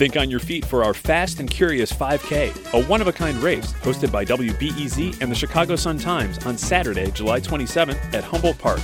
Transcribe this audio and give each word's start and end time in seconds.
Think 0.00 0.16
on 0.16 0.30
your 0.30 0.40
feet 0.40 0.64
for 0.64 0.82
our 0.82 0.94
Fast 0.94 1.40
and 1.40 1.50
Curious 1.50 1.92
5K, 1.92 2.72
a 2.72 2.82
one 2.86 3.02
of 3.02 3.06
a 3.06 3.12
kind 3.12 3.36
race 3.42 3.74
hosted 3.82 4.10
by 4.10 4.24
WBEZ 4.24 5.20
and 5.20 5.30
the 5.30 5.34
Chicago 5.34 5.76
Sun-Times 5.76 6.38
on 6.46 6.56
Saturday, 6.56 7.10
July 7.10 7.38
27th 7.38 8.14
at 8.14 8.24
Humboldt 8.24 8.56
Park. 8.56 8.80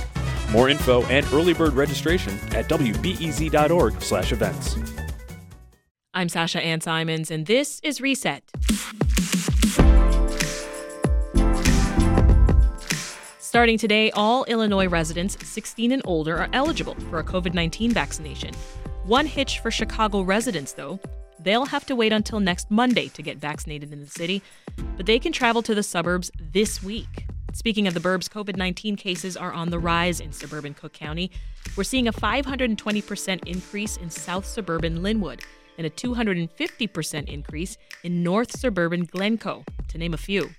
More 0.51 0.69
info 0.69 1.01
and 1.05 1.25
early 1.33 1.55
bird 1.55 1.73
registration 1.73 2.33
at 2.51 2.69
wbez.org/events. 2.69 4.77
I'm 6.13 6.29
Sasha 6.29 6.63
Ann 6.63 6.81
Simons 6.81 7.31
and 7.31 7.47
this 7.47 7.79
is 7.81 7.99
Reset. 7.99 8.43
Starting 13.39 13.79
today, 13.79 14.11
all 14.11 14.43
Illinois 14.43 14.87
residents 14.87 15.35
16 15.43 15.91
and 15.91 16.03
older 16.05 16.37
are 16.37 16.49
eligible 16.53 16.93
for 17.09 17.17
a 17.17 17.23
COVID 17.23 17.55
19 17.55 17.91
vaccination. 17.91 18.51
One 19.07 19.25
hitch 19.25 19.59
for 19.59 19.71
Chicago 19.71 20.19
residents, 20.19 20.73
though. 20.73 20.99
They'll 21.39 21.67
have 21.67 21.85
to 21.85 21.95
wait 21.95 22.11
until 22.11 22.41
next 22.41 22.69
Monday 22.69 23.07
to 23.07 23.21
get 23.21 23.37
vaccinated 23.37 23.93
in 23.93 24.01
the 24.01 24.09
city, 24.09 24.41
but 24.97 25.05
they 25.05 25.17
can 25.17 25.31
travel 25.31 25.61
to 25.61 25.73
the 25.73 25.81
suburbs 25.81 26.29
this 26.51 26.83
week. 26.83 27.25
Speaking 27.53 27.87
of 27.87 27.93
the 27.93 28.01
burbs, 28.01 28.27
COVID 28.27 28.57
19 28.57 28.97
cases 28.97 29.37
are 29.37 29.53
on 29.53 29.69
the 29.69 29.79
rise 29.79 30.19
in 30.19 30.33
suburban 30.33 30.73
Cook 30.73 30.91
County. 30.91 31.31
We're 31.77 31.85
seeing 31.85 32.09
a 32.09 32.11
520% 32.11 33.47
increase 33.47 33.95
in 33.95 34.09
south 34.09 34.45
suburban 34.45 34.99
Lynwood 34.99 35.41
and 35.77 35.87
a 35.87 35.89
250% 35.89 37.29
increase 37.29 37.77
in 38.03 38.23
north 38.23 38.59
suburban 38.59 39.05
Glencoe, 39.05 39.63
to 39.87 39.97
name 39.97 40.13
a 40.13 40.17
few. 40.17 40.49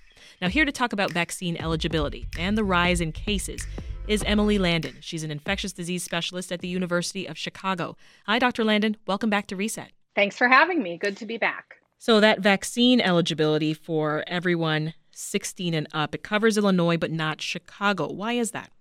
Now, 0.41 0.47
here 0.47 0.65
to 0.65 0.71
talk 0.71 0.91
about 0.91 1.11
vaccine 1.11 1.55
eligibility 1.57 2.27
and 2.39 2.57
the 2.57 2.63
rise 2.63 2.99
in 2.99 3.11
cases 3.11 3.67
is 4.09 4.23
Emily 4.23 4.57
Landon. 4.57 4.95
She's 5.01 5.23
an 5.23 5.29
infectious 5.29 5.71
disease 5.71 6.03
specialist 6.03 6.51
at 6.51 6.61
the 6.61 6.67
University 6.67 7.27
of 7.27 7.37
Chicago. 7.37 7.95
Hi, 8.25 8.39
Dr. 8.39 8.63
Landon. 8.63 8.97
Welcome 9.05 9.29
back 9.29 9.45
to 9.47 9.55
Reset. 9.55 9.91
Thanks 10.15 10.35
for 10.35 10.47
having 10.47 10.81
me. 10.81 10.97
Good 10.97 11.15
to 11.17 11.27
be 11.27 11.37
back. 11.37 11.75
So, 11.99 12.19
that 12.19 12.39
vaccine 12.39 12.99
eligibility 13.01 13.75
for 13.75 14.23
everyone 14.25 14.95
16 15.11 15.75
and 15.75 15.87
up, 15.93 16.15
it 16.15 16.23
covers 16.23 16.57
Illinois 16.57 16.97
but 16.97 17.11
not 17.11 17.39
Chicago. 17.39 18.11
Why 18.11 18.33
is 18.33 18.49
that? 18.51 18.71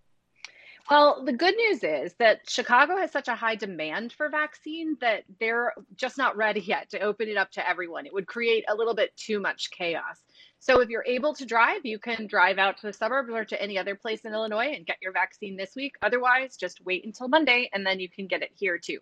Well, 0.91 1.23
the 1.23 1.35
good 1.35 1.55
news 1.57 1.85
is 1.85 2.15
that 2.15 2.49
Chicago 2.49 2.97
has 2.97 3.13
such 3.13 3.29
a 3.29 3.35
high 3.35 3.57
demand 3.57 4.15
for 4.15 4.31
vaccine 4.31 4.97
that 5.03 5.25
they're 5.39 5.75
just 5.97 6.17
not 6.17 6.39
ready 6.39 6.61
yet 6.61 6.89
to 6.91 7.01
open 7.01 7.29
it 7.29 7.37
up 7.37 7.51
to 7.53 7.69
everyone. 7.69 8.07
It 8.07 8.15
would 8.15 8.27
create 8.27 8.65
a 8.67 8.75
little 8.75 8.95
bit 8.95 9.15
too 9.15 9.41
much 9.41 9.71
chaos. 9.71 10.19
So 10.61 10.81
if 10.81 10.89
you're 10.89 11.05
able 11.07 11.35
to 11.35 11.47
drive, 11.47 11.85
you 11.85 11.99
can 11.99 12.27
drive 12.27 12.59
out 12.59 12.79
to 12.79 12.87
the 12.87 12.93
suburbs 12.93 13.31
or 13.33 13.45
to 13.45 13.63
any 13.63 13.79
other 13.79 13.95
place 13.95 14.23
in 14.23 14.33
Illinois 14.33 14.73
and 14.75 14.87
get 14.87 14.99
your 15.01 15.13
vaccine 15.13 15.57
this 15.57 15.75
week. 15.77 15.95
Otherwise, 16.03 16.57
just 16.57 16.85
wait 16.85 17.05
until 17.05 17.29
Monday 17.29 17.71
and 17.73 17.87
then 17.87 18.01
you 18.01 18.09
can 18.09 18.27
get 18.27 18.43
it 18.43 18.51
here 18.55 18.79
too. 18.79 18.99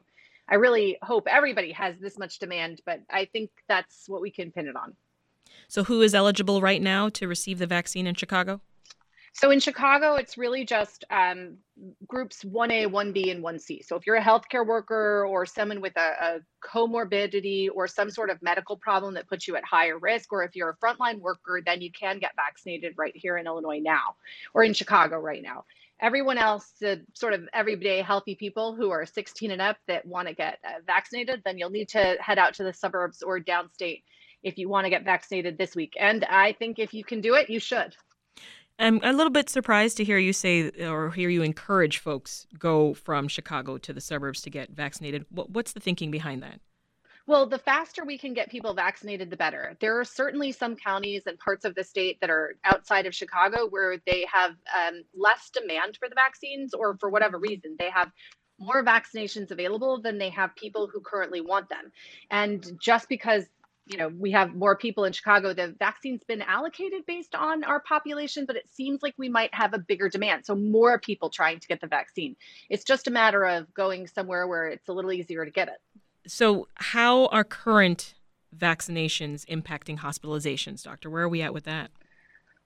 I 0.49 0.57
really 0.57 0.99
hope 1.03 1.27
everybody 1.29 1.73
has 1.73 1.99
this 1.99 2.19
much 2.19 2.39
demand, 2.39 2.81
but 2.87 3.01
I 3.11 3.25
think 3.25 3.51
that's 3.69 4.09
what 4.09 4.21
we 4.21 4.31
can 4.31 4.53
pin 4.53 4.69
it 4.69 4.77
on. 4.77 4.95
So, 5.69 5.85
who 5.85 6.03
is 6.03 6.15
eligible 6.15 6.61
right 6.61 6.81
now 6.81 7.09
to 7.11 7.27
receive 7.27 7.59
the 7.59 7.67
vaccine 7.67 8.07
in 8.07 8.15
Chicago? 8.15 8.61
So 9.39 9.51
in 9.51 9.61
Chicago, 9.61 10.15
it's 10.15 10.39
really 10.39 10.65
just 10.65 11.05
um, 11.11 11.59
groups 12.07 12.43
1A, 12.43 12.87
1B, 12.87 13.31
and 13.31 13.45
1C. 13.45 13.85
So 13.85 13.95
if 13.95 14.07
you're 14.07 14.17
a 14.17 14.23
healthcare 14.23 14.67
worker 14.67 15.27
or 15.27 15.45
someone 15.45 15.83
with 15.83 15.95
a, 15.99 16.15
a, 16.23 16.39
comorbidity 16.67 17.69
or 17.73 17.87
some 17.87 18.11
sort 18.11 18.31
of 18.31 18.41
medical 18.41 18.79
problem 18.79 19.13
that 19.13 19.29
puts 19.29 19.47
you 19.47 19.55
at 19.55 19.63
higher 19.63 19.99
risk, 19.99 20.33
or 20.33 20.43
if 20.43 20.57
you're 20.57 20.71
a 20.71 20.77
frontline 20.79 21.21
worker, 21.21 21.61
then 21.65 21.83
you 21.83 21.93
can 21.93 22.19
get 22.19 22.35
vaccinated 22.35 22.95
right 22.97 23.15
here 23.15 23.37
in 23.37 23.47
Illinois 23.47 23.79
now 23.79 24.17
or 24.55 24.65
in 24.65 24.73
Chicago 24.73 25.19
right 25.19 25.43
now. 25.43 25.67
Everyone 26.01 26.39
else, 26.39 26.73
the 26.81 27.03
sort 27.13 27.35
of 27.35 27.47
everyday 27.53 28.01
healthy 28.01 28.37
people 28.37 28.75
who 28.75 28.89
are 28.89 29.05
16 29.05 29.51
and 29.51 29.61
up 29.61 29.77
that 29.87 30.07
want 30.07 30.29
to 30.29 30.35
get 30.35 30.61
uh, 30.65 30.81
vaccinated, 30.87 31.43
then 31.45 31.59
you'll 31.59 31.69
need 31.69 31.91
to 31.91 32.17
head 32.21 32.39
out 32.39 32.55
to 32.55 32.65
the 32.65 32.73
suburbs 32.73 33.21
or 33.21 33.39
downstate 33.39 34.03
if 34.43 34.57
you 34.57 34.71
want 34.71 34.87
to 34.87 34.91
get 34.91 35.05
vaccinated 35.05 35.59
this 35.59 35.77
week. 35.77 35.93
And 36.01 36.25
I 36.25 36.53
think 36.53 36.79
if 36.79 36.95
you 36.95 37.05
can 37.05 37.21
do 37.21 37.35
it, 37.35 37.51
you 37.51 37.61
should. 37.61 37.95
I'm 38.79 39.01
a 39.03 39.13
little 39.13 39.31
bit 39.31 39.49
surprised 39.49 39.97
to 39.97 40.05
hear 40.05 40.19
you 40.19 40.33
say 40.33 40.71
or 40.85 41.11
hear 41.11 41.31
you 41.31 41.43
encourage 41.43 41.99
folks 41.99 42.47
go 42.59 42.95
from 42.95 43.27
Chicago 43.29 43.79
to 43.79 43.93
the 43.93 44.01
suburbs 44.01 44.43
to 44.43 44.51
get 44.51 44.71
vaccinated. 44.71 45.25
What's 45.31 45.73
the 45.73 45.81
thinking 45.81 46.11
behind 46.11 46.43
that? 46.43 46.61
Well, 47.27 47.47
the 47.47 47.59
faster 47.59 48.05
we 48.05 48.19
can 48.19 48.35
get 48.35 48.51
people 48.51 48.73
vaccinated, 48.73 49.31
the 49.31 49.37
better. 49.37 49.77
There 49.81 49.99
are 49.99 50.05
certainly 50.05 50.53
some 50.53 50.77
counties 50.77 51.23
and 51.27 51.37
parts 51.39 51.65
of 51.65 51.75
the 51.75 51.83
state 51.83 52.21
that 52.21 52.31
are 52.31 52.55
outside 52.65 53.05
of 53.05 53.15
Chicago 53.15 53.67
where 53.69 53.97
they 54.07 54.27
have 54.33 54.53
um, 54.77 55.03
less 55.13 55.51
demand 55.51 55.97
for 55.97 56.09
the 56.09 56.15
vaccines, 56.15 56.73
or 56.73 56.97
for 56.99 57.11
whatever 57.11 57.39
reason, 57.39 57.75
they 57.81 57.91
have 57.91 58.13
more 58.59 58.85
vaccinations 58.85 59.51
available 59.51 60.01
than 60.01 60.19
they 60.19 60.31
have 60.31 60.55
people 60.55 60.89
who 60.91 61.01
currently 61.01 61.41
want 61.41 61.69
them. 61.69 61.91
And 62.31 62.65
just 62.81 63.09
because 63.09 63.45
you 63.87 63.97
know, 63.97 64.09
we 64.09 64.33
have 64.33 64.55
more 64.55 64.77
people 64.77 65.05
in 65.05 65.13
Chicago. 65.13 65.55
The 65.55 65.75
vaccine's 65.79 66.25
been 66.25 66.43
allocated 66.43 67.07
based 67.07 67.35
on 67.35 67.63
our 67.63 67.81
population, 67.81 68.45
but 68.45 68.57
it 68.57 68.69
seems 68.73 69.01
like 69.03 69.15
we 69.17 69.29
might 69.29 69.55
have 69.55 69.75
a 69.75 69.79
bigger 69.79 70.09
demand. 70.09 70.45
So 70.45 70.57
more 70.57 70.99
people 70.99 71.31
trying 71.31 71.61
to 71.61 71.69
get 71.69 71.81
the 71.81 71.87
vaccine. 71.87 72.37
It's 72.69 72.83
just 72.83 73.07
a 73.07 73.13
matter 73.13 73.45
of 73.45 73.73
going 73.75 74.09
somewhere 74.09 74.49
where 74.49 74.67
it's 74.67 74.89
a 74.89 74.93
little 74.93 75.13
easier 75.13 75.45
to 75.45 75.51
get 75.51 75.69
it. 75.69 75.79
So 76.27 76.67
how 76.75 77.27
are 77.27 77.45
current 77.45 78.15
vaccinations 78.57 79.45
impacting 79.47 79.99
hospitalizations, 79.99 80.83
doctor? 80.83 81.09
Where 81.09 81.23
are 81.23 81.29
we 81.29 81.43
at 81.43 81.55
with 81.55 81.65
that? 81.65 81.91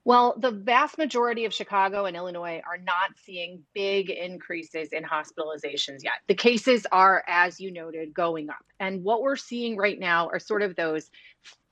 Well, 0.05 0.34
the 0.38 0.50
vast 0.50 0.97
majority 0.97 1.44
of 1.44 1.53
Chicago 1.53 2.06
and 2.06 2.16
Illinois 2.16 2.62
are 2.66 2.78
not 2.78 3.11
seeing 3.22 3.62
big 3.75 4.09
increases 4.09 4.88
in 4.93 5.05
hospitalizations 5.05 5.99
yet. 6.03 6.15
The 6.27 6.34
cases 6.34 6.87
are, 6.91 7.22
as 7.28 7.61
you 7.61 7.71
noted, 7.71 8.15
going 8.15 8.49
up. 8.49 8.65
And 8.78 9.05
what 9.05 9.21
we're 9.21 9.37
seeing 9.37 9.77
right 9.77 9.99
now 9.99 10.28
are 10.28 10.38
sort 10.38 10.62
of 10.62 10.75
those 10.75 11.11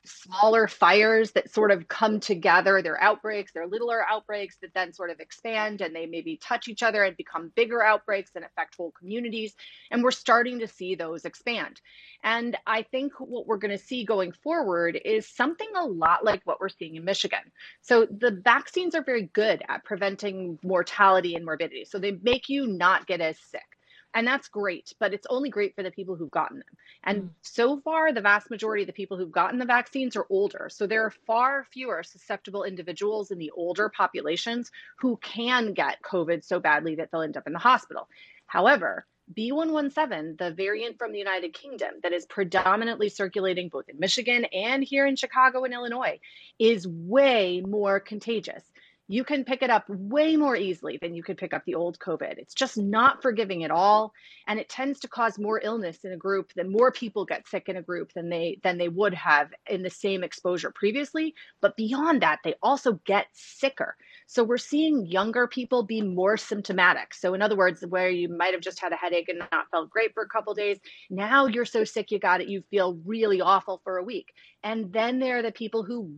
smaller 0.08 0.68
fires 0.68 1.32
that 1.32 1.52
sort 1.52 1.70
of 1.70 1.88
come 1.88 2.20
together. 2.20 2.82
They're 2.82 3.02
outbreaks, 3.02 3.52
they're 3.52 3.66
littler 3.66 4.04
outbreaks 4.08 4.56
that 4.62 4.74
then 4.74 4.92
sort 4.92 5.10
of 5.10 5.20
expand 5.20 5.80
and 5.80 5.94
they 5.94 6.06
maybe 6.06 6.36
touch 6.36 6.68
each 6.68 6.82
other 6.82 7.04
and 7.04 7.16
become 7.16 7.52
bigger 7.54 7.82
outbreaks 7.82 8.32
and 8.34 8.44
affect 8.44 8.76
whole 8.76 8.92
communities. 8.92 9.54
And 9.90 10.02
we're 10.02 10.10
starting 10.10 10.58
to 10.60 10.68
see 10.68 10.94
those 10.94 11.24
expand. 11.24 11.80
And 12.24 12.56
I 12.66 12.82
think 12.82 13.12
what 13.18 13.46
we're 13.46 13.58
going 13.58 13.76
to 13.76 13.82
see 13.82 14.04
going 14.04 14.32
forward 14.32 15.00
is 15.04 15.28
something 15.28 15.68
a 15.76 15.86
lot 15.86 16.24
like 16.24 16.42
what 16.44 16.60
we're 16.60 16.68
seeing 16.68 16.96
in 16.96 17.04
Michigan. 17.04 17.52
So 17.80 18.06
the 18.06 18.40
vaccines 18.42 18.94
are 18.94 19.04
very 19.04 19.30
good 19.32 19.62
at 19.68 19.84
preventing 19.84 20.58
mortality 20.62 21.34
and 21.34 21.44
morbidity. 21.44 21.84
So 21.84 21.98
they 21.98 22.18
make 22.22 22.48
you 22.48 22.66
not 22.66 23.06
get 23.06 23.20
as 23.20 23.38
sick. 23.38 23.77
And 24.14 24.26
that's 24.26 24.48
great, 24.48 24.94
but 24.98 25.12
it's 25.12 25.26
only 25.28 25.50
great 25.50 25.74
for 25.74 25.82
the 25.82 25.90
people 25.90 26.16
who've 26.16 26.30
gotten 26.30 26.58
them. 26.58 26.76
And 27.04 27.22
mm. 27.22 27.28
so 27.42 27.78
far, 27.80 28.12
the 28.12 28.20
vast 28.20 28.50
majority 28.50 28.82
of 28.82 28.86
the 28.86 28.92
people 28.92 29.16
who've 29.16 29.30
gotten 29.30 29.58
the 29.58 29.66
vaccines 29.66 30.16
are 30.16 30.26
older. 30.30 30.68
So 30.70 30.86
there 30.86 31.04
are 31.04 31.12
far 31.26 31.66
fewer 31.72 32.02
susceptible 32.02 32.64
individuals 32.64 33.30
in 33.30 33.38
the 33.38 33.50
older 33.50 33.88
populations 33.90 34.70
who 34.98 35.18
can 35.18 35.74
get 35.74 36.02
COVID 36.02 36.42
so 36.42 36.58
badly 36.58 36.96
that 36.96 37.10
they'll 37.10 37.22
end 37.22 37.36
up 37.36 37.46
in 37.46 37.52
the 37.52 37.58
hospital. 37.58 38.08
However, 38.46 39.06
B117, 39.36 40.38
the 40.38 40.52
variant 40.52 40.98
from 40.98 41.12
the 41.12 41.18
United 41.18 41.52
Kingdom 41.52 41.94
that 42.02 42.14
is 42.14 42.24
predominantly 42.24 43.10
circulating 43.10 43.68
both 43.68 43.88
in 43.88 43.98
Michigan 43.98 44.46
and 44.46 44.82
here 44.82 45.06
in 45.06 45.16
Chicago 45.16 45.64
and 45.64 45.74
Illinois, 45.74 46.18
is 46.58 46.88
way 46.88 47.60
more 47.60 48.00
contagious 48.00 48.62
you 49.08 49.24
can 49.24 49.44
pick 49.44 49.62
it 49.62 49.70
up 49.70 49.84
way 49.88 50.36
more 50.36 50.54
easily 50.54 50.98
than 51.00 51.14
you 51.14 51.22
could 51.22 51.38
pick 51.38 51.54
up 51.54 51.64
the 51.64 51.74
old 51.74 51.98
COVID. 51.98 52.36
It's 52.36 52.54
just 52.54 52.76
not 52.76 53.22
forgiving 53.22 53.64
at 53.64 53.70
all, 53.70 54.12
and 54.46 54.60
it 54.60 54.68
tends 54.68 55.00
to 55.00 55.08
cause 55.08 55.38
more 55.38 55.60
illness 55.64 56.04
in 56.04 56.12
a 56.12 56.16
group. 56.16 56.52
Than 56.54 56.70
more 56.70 56.92
people 56.92 57.24
get 57.24 57.48
sick 57.48 57.68
in 57.68 57.76
a 57.76 57.82
group 57.82 58.12
than 58.12 58.28
they 58.28 58.60
than 58.62 58.76
they 58.76 58.88
would 58.88 59.14
have 59.14 59.50
in 59.68 59.82
the 59.82 59.90
same 59.90 60.22
exposure 60.22 60.70
previously. 60.70 61.34
But 61.62 61.76
beyond 61.76 62.22
that, 62.22 62.40
they 62.44 62.54
also 62.62 63.00
get 63.06 63.26
sicker. 63.32 63.96
So 64.26 64.44
we're 64.44 64.58
seeing 64.58 65.06
younger 65.06 65.46
people 65.46 65.82
be 65.82 66.02
more 66.02 66.36
symptomatic. 66.36 67.14
So 67.14 67.32
in 67.32 67.40
other 67.40 67.56
words, 67.56 67.82
where 67.88 68.10
you 68.10 68.28
might 68.28 68.52
have 68.52 68.60
just 68.60 68.78
had 68.78 68.92
a 68.92 68.96
headache 68.96 69.30
and 69.30 69.38
not 69.38 69.70
felt 69.70 69.88
great 69.88 70.12
for 70.12 70.22
a 70.22 70.28
couple 70.28 70.52
days, 70.52 70.78
now 71.08 71.46
you're 71.46 71.64
so 71.64 71.82
sick 71.82 72.10
you 72.10 72.18
got 72.18 72.42
it, 72.42 72.48
you 72.48 72.62
feel 72.70 72.98
really 73.06 73.40
awful 73.40 73.80
for 73.84 73.96
a 73.96 74.04
week. 74.04 74.34
And 74.62 74.92
then 74.92 75.18
there 75.18 75.38
are 75.38 75.42
the 75.42 75.50
people 75.50 75.82
who 75.82 76.14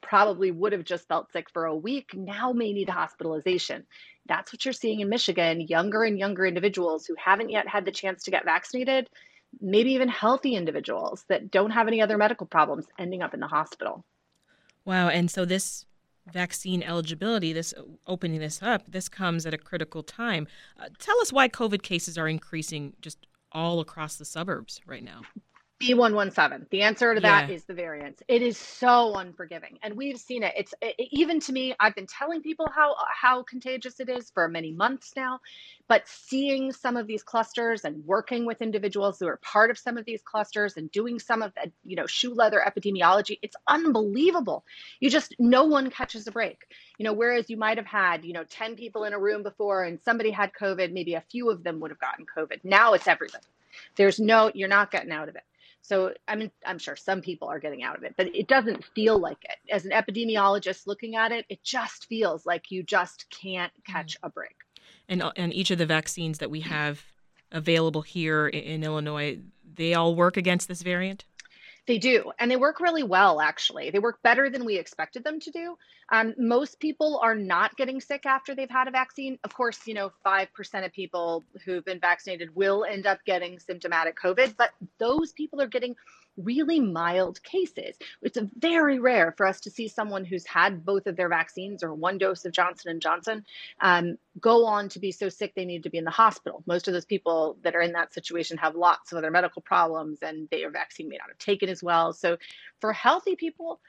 probably 0.00 0.50
would 0.50 0.72
have 0.72 0.84
just 0.84 1.08
felt 1.08 1.32
sick 1.32 1.48
for 1.50 1.64
a 1.64 1.76
week 1.76 2.10
now 2.14 2.52
may 2.52 2.72
need 2.72 2.88
hospitalization. 2.88 3.84
That's 4.26 4.52
what 4.52 4.64
you're 4.64 4.72
seeing 4.72 5.00
in 5.00 5.08
Michigan. 5.08 5.60
Younger 5.60 6.02
and 6.04 6.18
younger 6.18 6.46
individuals 6.46 7.06
who 7.06 7.14
haven't 7.22 7.50
yet 7.50 7.68
had 7.68 7.84
the 7.84 7.92
chance 7.92 8.24
to 8.24 8.30
get 8.30 8.44
vaccinated, 8.44 9.08
maybe 9.60 9.92
even 9.92 10.08
healthy 10.08 10.54
individuals 10.54 11.24
that 11.28 11.50
don't 11.50 11.70
have 11.70 11.88
any 11.88 12.00
other 12.00 12.18
medical 12.18 12.46
problems 12.46 12.86
ending 12.98 13.22
up 13.22 13.34
in 13.34 13.40
the 13.40 13.46
hospital. 13.46 14.04
Wow. 14.84 15.08
And 15.08 15.30
so 15.30 15.44
this 15.44 15.84
vaccine 16.32 16.82
eligibility, 16.82 17.52
this 17.52 17.74
opening 18.06 18.40
this 18.40 18.62
up, 18.62 18.90
this 18.90 19.08
comes 19.08 19.46
at 19.46 19.54
a 19.54 19.58
critical 19.58 20.02
time. 20.02 20.46
Uh, 20.78 20.88
tell 20.98 21.18
us 21.20 21.32
why 21.32 21.48
COVID 21.48 21.82
cases 21.82 22.16
are 22.18 22.28
increasing 22.28 22.94
just 23.00 23.26
all 23.52 23.80
across 23.80 24.16
the 24.16 24.24
suburbs 24.24 24.80
right 24.86 25.02
now. 25.02 25.22
B117. 25.80 26.68
The 26.68 26.82
answer 26.82 27.14
to 27.14 27.20
that 27.20 27.48
yeah. 27.48 27.54
is 27.54 27.64
the 27.64 27.72
variance. 27.72 28.22
It 28.28 28.42
is 28.42 28.58
so 28.58 29.14
unforgiving. 29.16 29.78
And 29.82 29.96
we've 29.96 30.18
seen 30.18 30.42
it. 30.42 30.52
It's 30.54 30.74
it, 30.82 30.94
even 31.10 31.40
to 31.40 31.52
me, 31.52 31.74
I've 31.80 31.94
been 31.94 32.06
telling 32.06 32.42
people 32.42 32.68
how 32.74 32.94
how 33.08 33.42
contagious 33.42 33.98
it 33.98 34.10
is 34.10 34.30
for 34.30 34.46
many 34.46 34.72
months 34.72 35.12
now, 35.16 35.40
but 35.88 36.06
seeing 36.06 36.72
some 36.72 36.98
of 36.98 37.06
these 37.06 37.22
clusters 37.22 37.86
and 37.86 38.04
working 38.04 38.44
with 38.44 38.60
individuals 38.60 39.18
who 39.18 39.26
are 39.26 39.38
part 39.38 39.70
of 39.70 39.78
some 39.78 39.96
of 39.96 40.04
these 40.04 40.20
clusters 40.20 40.76
and 40.76 40.92
doing 40.92 41.18
some 41.18 41.40
of 41.40 41.54
the, 41.54 41.72
you 41.84 41.96
know, 41.96 42.06
shoe 42.06 42.34
leather 42.34 42.62
epidemiology, 42.64 43.38
it's 43.40 43.56
unbelievable. 43.66 44.64
You 45.00 45.08
just 45.08 45.34
no 45.38 45.64
one 45.64 45.88
catches 45.88 46.26
a 46.26 46.30
break. 46.30 46.66
You 46.98 47.04
know, 47.04 47.14
whereas 47.14 47.48
you 47.48 47.56
might 47.56 47.78
have 47.78 47.86
had, 47.86 48.26
you 48.26 48.34
know, 48.34 48.44
10 48.44 48.76
people 48.76 49.04
in 49.04 49.14
a 49.14 49.18
room 49.18 49.42
before 49.42 49.84
and 49.84 49.98
somebody 50.04 50.30
had 50.30 50.52
COVID, 50.52 50.92
maybe 50.92 51.14
a 51.14 51.22
few 51.22 51.48
of 51.48 51.64
them 51.64 51.80
would 51.80 51.90
have 51.90 52.00
gotten 52.00 52.26
COVID. 52.26 52.60
Now 52.64 52.92
it's 52.92 53.08
everybody. 53.08 53.46
There's 53.96 54.20
no 54.20 54.50
you're 54.54 54.68
not 54.68 54.90
getting 54.90 55.12
out 55.12 55.30
of 55.30 55.36
it. 55.36 55.42
So 55.82 56.12
I 56.28 56.36
mean, 56.36 56.50
I'm 56.64 56.78
sure 56.78 56.96
some 56.96 57.20
people 57.20 57.48
are 57.48 57.58
getting 57.58 57.82
out 57.82 57.96
of 57.96 58.04
it, 58.04 58.14
but 58.16 58.34
it 58.34 58.48
doesn't 58.48 58.84
feel 58.94 59.18
like 59.18 59.44
it. 59.44 59.56
As 59.72 59.84
an 59.84 59.92
epidemiologist 59.92 60.86
looking 60.86 61.16
at 61.16 61.32
it, 61.32 61.46
it 61.48 61.62
just 61.62 62.06
feels 62.06 62.46
like 62.46 62.70
you 62.70 62.82
just 62.82 63.26
can't 63.30 63.72
mm. 63.72 63.92
catch 63.92 64.16
a 64.22 64.30
break. 64.30 64.56
And 65.08 65.22
uh, 65.22 65.32
and 65.36 65.52
each 65.52 65.70
of 65.70 65.78
the 65.78 65.86
vaccines 65.86 66.38
that 66.38 66.50
we 66.50 66.60
have 66.60 67.02
available 67.52 68.02
here 68.02 68.46
in 68.46 68.84
Illinois, 68.84 69.38
they 69.74 69.94
all 69.94 70.14
work 70.14 70.36
against 70.36 70.68
this 70.68 70.82
variant. 70.82 71.24
They 71.90 71.98
do, 71.98 72.30
and 72.38 72.48
they 72.48 72.56
work 72.56 72.78
really 72.78 73.02
well, 73.02 73.40
actually. 73.40 73.90
They 73.90 73.98
work 73.98 74.22
better 74.22 74.48
than 74.48 74.64
we 74.64 74.78
expected 74.78 75.24
them 75.24 75.40
to 75.40 75.50
do. 75.50 75.76
Um, 76.12 76.34
most 76.38 76.78
people 76.78 77.18
are 77.20 77.34
not 77.34 77.76
getting 77.76 78.00
sick 78.00 78.26
after 78.26 78.54
they've 78.54 78.70
had 78.70 78.86
a 78.86 78.92
vaccine. 78.92 79.40
Of 79.42 79.52
course, 79.52 79.88
you 79.88 79.94
know, 79.94 80.12
5% 80.24 80.86
of 80.86 80.92
people 80.92 81.44
who've 81.64 81.84
been 81.84 81.98
vaccinated 81.98 82.54
will 82.54 82.84
end 82.84 83.08
up 83.08 83.18
getting 83.26 83.58
symptomatic 83.58 84.16
COVID, 84.16 84.56
but 84.56 84.70
those 84.98 85.32
people 85.32 85.60
are 85.60 85.66
getting 85.66 85.96
really 86.36 86.80
mild 86.80 87.42
cases. 87.42 87.96
It's 88.22 88.38
very 88.58 88.98
rare 88.98 89.32
for 89.36 89.46
us 89.46 89.60
to 89.60 89.70
see 89.70 89.88
someone 89.88 90.24
who's 90.24 90.46
had 90.46 90.84
both 90.84 91.06
of 91.06 91.16
their 91.16 91.28
vaccines 91.28 91.82
or 91.82 91.94
one 91.94 92.18
dose 92.18 92.44
of 92.44 92.52
Johnson 92.52 92.90
and 92.90 93.00
Johnson 93.00 93.44
um, 93.80 94.16
go 94.40 94.64
on 94.66 94.88
to 94.90 94.98
be 94.98 95.12
so 95.12 95.28
sick 95.28 95.54
they 95.54 95.64
need 95.64 95.82
to 95.82 95.90
be 95.90 95.98
in 95.98 96.04
the 96.04 96.10
hospital. 96.10 96.62
Most 96.66 96.88
of 96.88 96.94
those 96.94 97.04
people 97.04 97.56
that 97.62 97.74
are 97.74 97.82
in 97.82 97.92
that 97.92 98.14
situation 98.14 98.58
have 98.58 98.74
lots 98.74 99.12
of 99.12 99.18
other 99.18 99.30
medical 99.30 99.62
problems, 99.62 100.18
and 100.22 100.48
their 100.50 100.70
vaccine 100.70 101.08
may 101.08 101.16
not 101.16 101.28
have 101.28 101.38
taken 101.38 101.68
as 101.68 101.82
well. 101.82 102.12
So, 102.12 102.36
for 102.80 102.92
healthy 102.92 103.36
people, 103.36 103.80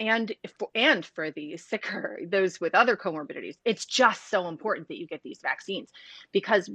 and 0.00 0.34
for, 0.58 0.68
and 0.74 1.04
for 1.04 1.30
the 1.30 1.56
sicker, 1.56 2.18
those 2.26 2.60
with 2.60 2.74
other 2.74 2.96
comorbidities, 2.96 3.56
it's 3.64 3.84
just 3.84 4.28
so 4.28 4.48
important 4.48 4.88
that 4.88 4.98
you 4.98 5.06
get 5.06 5.22
these 5.22 5.40
vaccines 5.40 5.90
because 6.32 6.68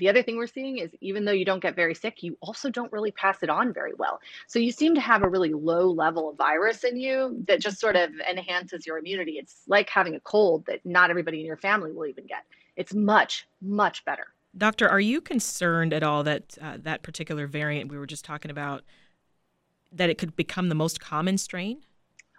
the 0.00 0.08
other 0.08 0.22
thing 0.22 0.36
we're 0.36 0.46
seeing 0.46 0.78
is 0.78 0.90
even 1.00 1.26
though 1.26 1.32
you 1.32 1.44
don't 1.44 1.62
get 1.62 1.76
very 1.76 1.94
sick, 1.94 2.22
you 2.22 2.36
also 2.40 2.70
don't 2.70 2.90
really 2.90 3.12
pass 3.12 3.42
it 3.42 3.50
on 3.50 3.72
very 3.72 3.92
well. 3.96 4.18
So 4.48 4.58
you 4.58 4.72
seem 4.72 4.94
to 4.94 5.00
have 5.00 5.22
a 5.22 5.28
really 5.28 5.52
low 5.52 5.90
level 5.90 6.30
of 6.30 6.36
virus 6.36 6.82
in 6.84 6.96
you 6.96 7.44
that 7.46 7.60
just 7.60 7.78
sort 7.78 7.96
of 7.96 8.10
enhances 8.28 8.86
your 8.86 8.98
immunity. 8.98 9.32
It's 9.32 9.62
like 9.68 9.90
having 9.90 10.16
a 10.16 10.20
cold 10.20 10.64
that 10.66 10.80
not 10.84 11.10
everybody 11.10 11.40
in 11.40 11.46
your 11.46 11.58
family 11.58 11.92
will 11.92 12.06
even 12.06 12.26
get. 12.26 12.44
It's 12.76 12.94
much, 12.94 13.46
much 13.60 14.04
better. 14.06 14.28
Doctor, 14.56 14.88
are 14.88 15.00
you 15.00 15.20
concerned 15.20 15.92
at 15.92 16.02
all 16.02 16.24
that 16.24 16.56
uh, 16.60 16.78
that 16.80 17.02
particular 17.02 17.46
variant 17.46 17.90
we 17.90 17.98
were 17.98 18.06
just 18.06 18.24
talking 18.24 18.50
about 18.50 18.82
that 19.92 20.10
it 20.10 20.18
could 20.18 20.34
become 20.34 20.70
the 20.70 20.74
most 20.74 20.98
common 20.98 21.36
strain? 21.36 21.84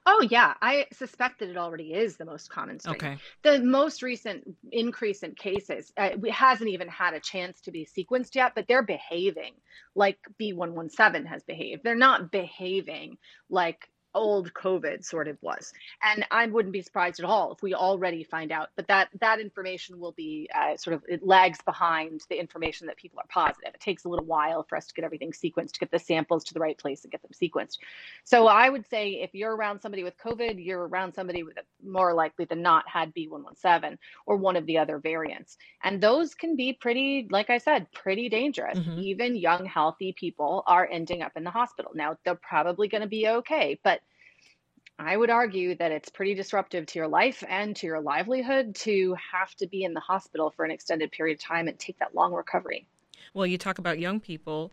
Oh 0.06 0.27
yeah, 0.31 0.56
I 0.62 0.88
suspect 0.94 1.39
that 1.39 1.50
it 1.50 1.57
already 1.57 1.94
is 1.94 2.18
the 2.18 2.25
most 2.25 2.50
common 2.50 2.80
strain. 2.80 2.95
Okay. 2.95 3.18
The 3.44 3.59
most 3.59 4.01
recent 4.01 4.44
increase 4.71 5.21
in 5.21 5.36
cases 5.36 5.94
uh, 5.95 6.12
hasn't 6.31 6.69
even 6.71 6.88
had 6.88 7.13
a 7.13 7.19
chance 7.19 7.62
to 7.62 7.71
be 7.71 7.86
sequenced 7.86 8.33
yet, 8.33 8.53
but 8.56 8.68
they're 8.68 8.81
behaving 8.81 9.53
like 9.94 10.18
B117 10.39 11.27
has 11.27 11.44
behaved. 11.44 11.83
They're 11.83 11.95
not 11.95 12.31
behaving 12.31 13.18
like 13.50 13.89
old 14.13 14.54
COVID 14.54 15.04
sort 15.04 15.28
of 15.28 15.38
was. 15.42 15.74
And 16.02 16.25
I 16.31 16.46
wouldn't 16.46 16.74
be 16.74 16.81
surprised 16.81 17.19
at 17.19 17.25
all 17.25 17.54
if 17.54 17.62
we 17.62 17.74
already 17.74 18.24
find 18.24 18.52
out. 18.52 18.69
But 18.75 18.88
that 18.88 19.10
that 19.19 19.40
information 19.40 20.00
will 20.00 20.12
be 20.12 20.50
uh, 20.54 20.78
sort 20.78 20.96
of 20.96 21.04
it 21.08 21.25
lags 21.25 21.60
behind 21.63 22.22
the 22.30 22.40
information 22.40 22.88
that 22.88 22.98
people 22.98 23.19
are 23.19 23.28
positive. 23.30 23.74
It 23.74 23.80
takes 23.80 24.06
a 24.06 24.10
little 24.10 24.25
while 24.25 24.63
for 24.63 24.78
us 24.78 24.88
to 24.88 24.94
get 24.94 25.06
everything 25.06 25.31
sequenced, 25.31 25.74
to 25.74 25.80
get 25.80 25.92
the 25.92 26.00
samples 26.00 26.44
to 26.46 26.54
the 26.54 26.60
right 26.60 26.78
place 26.78 27.04
and 27.04 27.12
get 27.12 27.22
them 27.22 27.31
sequenced. 27.31 27.78
So 28.24 28.48
I 28.48 28.69
would 28.69 28.88
say 28.90 29.22
if 29.22 29.34
you're 29.34 29.56
around 29.56 29.81
somebody 29.81 30.04
with 30.04 30.18
COVID, 30.18 30.64
you're 30.64 30.88
around 30.88 31.14
somebody 31.14 31.44
with 31.44 31.57
more 31.84 32.14
likely 32.14 32.46
than 32.46 32.62
not 32.62 32.88
had 32.88 33.14
B117 33.14 33.98
or 34.25 34.38
one 34.38 34.56
of 34.56 34.66
the 34.66 34.78
other 34.78 35.00
variants. 35.00 35.57
And 35.84 36.02
those 36.02 36.36
can 36.36 36.56
be 36.56 36.74
pretty, 36.74 37.28
like 37.30 37.50
I 37.50 37.57
said, 37.57 37.92
pretty 37.92 38.30
dangerous. 38.30 38.78
Mm-hmm. 38.78 39.00
Even 39.00 39.36
young, 39.36 39.66
healthy 39.66 40.14
people 40.18 40.64
are 40.68 40.88
ending 40.92 41.22
up 41.22 41.34
in 41.36 41.44
the 41.44 41.50
hospital. 41.50 41.92
Now 41.96 42.18
they're 42.24 42.36
probably 42.36 42.88
going 42.88 43.02
to 43.02 43.07
be 43.07 43.28
okay, 43.28 43.80
but 43.84 44.00
I 45.00 45.18
would 45.18 45.30
argue 45.30 45.76
that 45.76 45.92
it's 45.92 46.10
pretty 46.10 46.36
disruptive 46.36 46.86
to 46.88 47.00
your 47.00 47.08
life 47.08 47.44
and 47.50 47.76
to 47.78 47.88
your 47.88 48.02
livelihood 48.02 48.76
to 48.76 49.16
have 49.32 49.56
to 49.56 49.68
be 49.68 49.84
in 49.84 49.94
the 49.94 50.00
hospital 50.00 50.52
for 50.56 50.64
an 50.64 50.72
extended 50.72 51.12
period 51.12 51.40
of 51.40 51.44
time 51.44 51.68
and 51.68 51.78
take 51.80 51.98
that 52.00 52.14
long 52.14 52.34
recovery. 52.34 52.88
Well, 53.34 53.48
you 53.48 53.58
talk 53.58 53.80
about 53.80 54.00
young 54.00 54.20
people. 54.20 54.72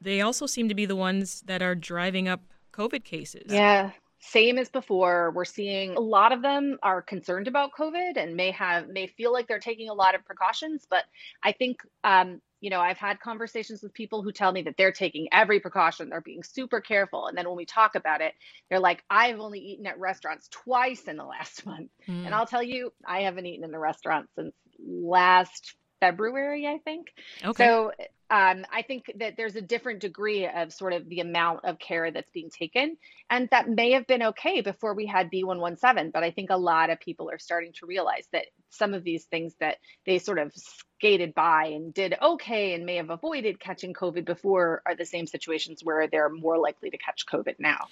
They 0.00 0.20
also 0.20 0.46
seem 0.46 0.68
to 0.68 0.74
be 0.74 0.86
the 0.86 0.96
ones 0.96 1.42
that 1.46 1.62
are 1.62 1.74
driving 1.74 2.28
up 2.28 2.40
COVID 2.72 3.04
cases. 3.04 3.52
Yeah, 3.52 3.92
same 4.26 4.58
as 4.58 4.68
before. 4.68 5.32
We're 5.32 5.44
seeing 5.44 5.96
a 5.96 6.00
lot 6.00 6.32
of 6.32 6.42
them 6.42 6.78
are 6.82 7.02
concerned 7.02 7.48
about 7.48 7.72
COVID 7.78 8.16
and 8.16 8.36
may 8.36 8.50
have 8.52 8.88
may 8.88 9.06
feel 9.06 9.32
like 9.32 9.46
they're 9.46 9.58
taking 9.58 9.88
a 9.88 9.94
lot 9.94 10.14
of 10.14 10.24
precautions, 10.24 10.86
but 10.88 11.04
I 11.42 11.52
think 11.52 11.82
um, 12.04 12.40
you 12.64 12.70
know, 12.70 12.80
I've 12.80 12.96
had 12.96 13.20
conversations 13.20 13.82
with 13.82 13.92
people 13.92 14.22
who 14.22 14.32
tell 14.32 14.50
me 14.50 14.62
that 14.62 14.76
they're 14.78 14.90
taking 14.90 15.28
every 15.32 15.60
precaution, 15.60 16.08
they're 16.08 16.22
being 16.22 16.42
super 16.42 16.80
careful. 16.80 17.26
And 17.26 17.36
then 17.36 17.46
when 17.46 17.58
we 17.58 17.66
talk 17.66 17.94
about 17.94 18.22
it, 18.22 18.32
they're 18.70 18.80
like, 18.80 19.04
I've 19.10 19.38
only 19.38 19.58
eaten 19.58 19.86
at 19.86 20.00
restaurants 20.00 20.48
twice 20.48 21.02
in 21.02 21.18
the 21.18 21.24
last 21.26 21.66
month. 21.66 21.90
Mm. 22.08 22.24
And 22.24 22.34
I'll 22.34 22.46
tell 22.46 22.62
you, 22.62 22.90
I 23.06 23.20
haven't 23.20 23.44
eaten 23.44 23.64
in 23.64 23.74
a 23.74 23.78
restaurant 23.78 24.30
since 24.34 24.54
last 24.82 25.74
February, 26.04 26.66
I 26.66 26.78
think. 26.78 27.12
Okay. 27.44 27.64
So 27.64 27.92
um, 28.30 28.64
I 28.72 28.82
think 28.82 29.12
that 29.18 29.36
there's 29.36 29.56
a 29.56 29.62
different 29.62 30.00
degree 30.00 30.46
of 30.46 30.72
sort 30.72 30.92
of 30.92 31.08
the 31.08 31.20
amount 31.20 31.64
of 31.64 31.78
care 31.78 32.10
that's 32.10 32.30
being 32.32 32.50
taken. 32.50 32.96
And 33.30 33.48
that 33.50 33.68
may 33.68 33.92
have 33.92 34.06
been 34.06 34.22
okay 34.22 34.60
before 34.60 34.94
we 34.94 35.06
had 35.06 35.30
B117. 35.30 36.12
But 36.12 36.22
I 36.22 36.30
think 36.30 36.50
a 36.50 36.56
lot 36.56 36.90
of 36.90 37.00
people 37.00 37.30
are 37.30 37.38
starting 37.38 37.72
to 37.74 37.86
realize 37.86 38.26
that 38.32 38.46
some 38.70 38.92
of 38.92 39.04
these 39.04 39.24
things 39.24 39.54
that 39.60 39.76
they 40.04 40.18
sort 40.18 40.38
of 40.38 40.52
skated 40.54 41.34
by 41.34 41.66
and 41.66 41.94
did 41.94 42.16
okay 42.20 42.74
and 42.74 42.84
may 42.84 42.96
have 42.96 43.10
avoided 43.10 43.60
catching 43.60 43.92
COVID 43.94 44.24
before 44.24 44.82
are 44.84 44.96
the 44.96 45.06
same 45.06 45.26
situations 45.26 45.80
where 45.82 46.08
they're 46.08 46.30
more 46.30 46.58
likely 46.58 46.90
to 46.90 46.98
catch 46.98 47.26
COVID 47.26 47.56
now. 47.58 47.86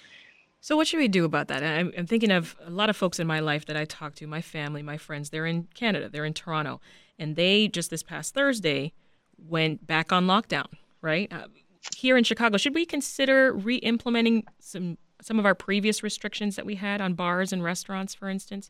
So, 0.61 0.77
what 0.77 0.87
should 0.87 0.99
we 0.99 1.09
do 1.09 1.25
about 1.25 1.49
that? 1.49 1.61
I'm, 1.61 1.91
I'm, 1.97 2.07
thinking 2.07 2.31
of 2.31 2.55
a 2.65 2.69
lot 2.69 2.89
of 2.89 2.95
folks 2.95 3.19
in 3.19 3.27
my 3.27 3.41
life 3.41 3.65
that 3.65 3.75
I 3.75 3.83
talk 3.83 4.15
to, 4.15 4.27
my 4.27 4.41
family, 4.41 4.81
my 4.81 4.97
friends. 4.97 5.29
They're 5.29 5.45
in 5.45 5.67
Canada, 5.73 6.07
they're 6.07 6.23
in 6.23 6.33
Toronto, 6.33 6.79
and 7.19 7.35
they 7.35 7.67
just 7.67 7.89
this 7.89 8.03
past 8.03 8.33
Thursday 8.33 8.93
went 9.37 9.85
back 9.85 10.11
on 10.11 10.25
lockdown, 10.25 10.67
right? 11.01 11.31
Uh, 11.31 11.47
here 11.95 12.17
in 12.17 12.23
Chicago, 12.23 12.57
should 12.57 12.73
we 12.73 12.85
consider 12.85 13.53
re 13.53 13.75
implementing 13.77 14.45
some, 14.59 14.97
some 15.21 15.39
of 15.39 15.45
our 15.45 15.55
previous 15.55 16.03
restrictions 16.03 16.55
that 16.55 16.65
we 16.65 16.75
had 16.75 17.01
on 17.01 17.13
bars 17.13 17.51
and 17.51 17.63
restaurants, 17.63 18.13
for 18.13 18.29
instance? 18.29 18.69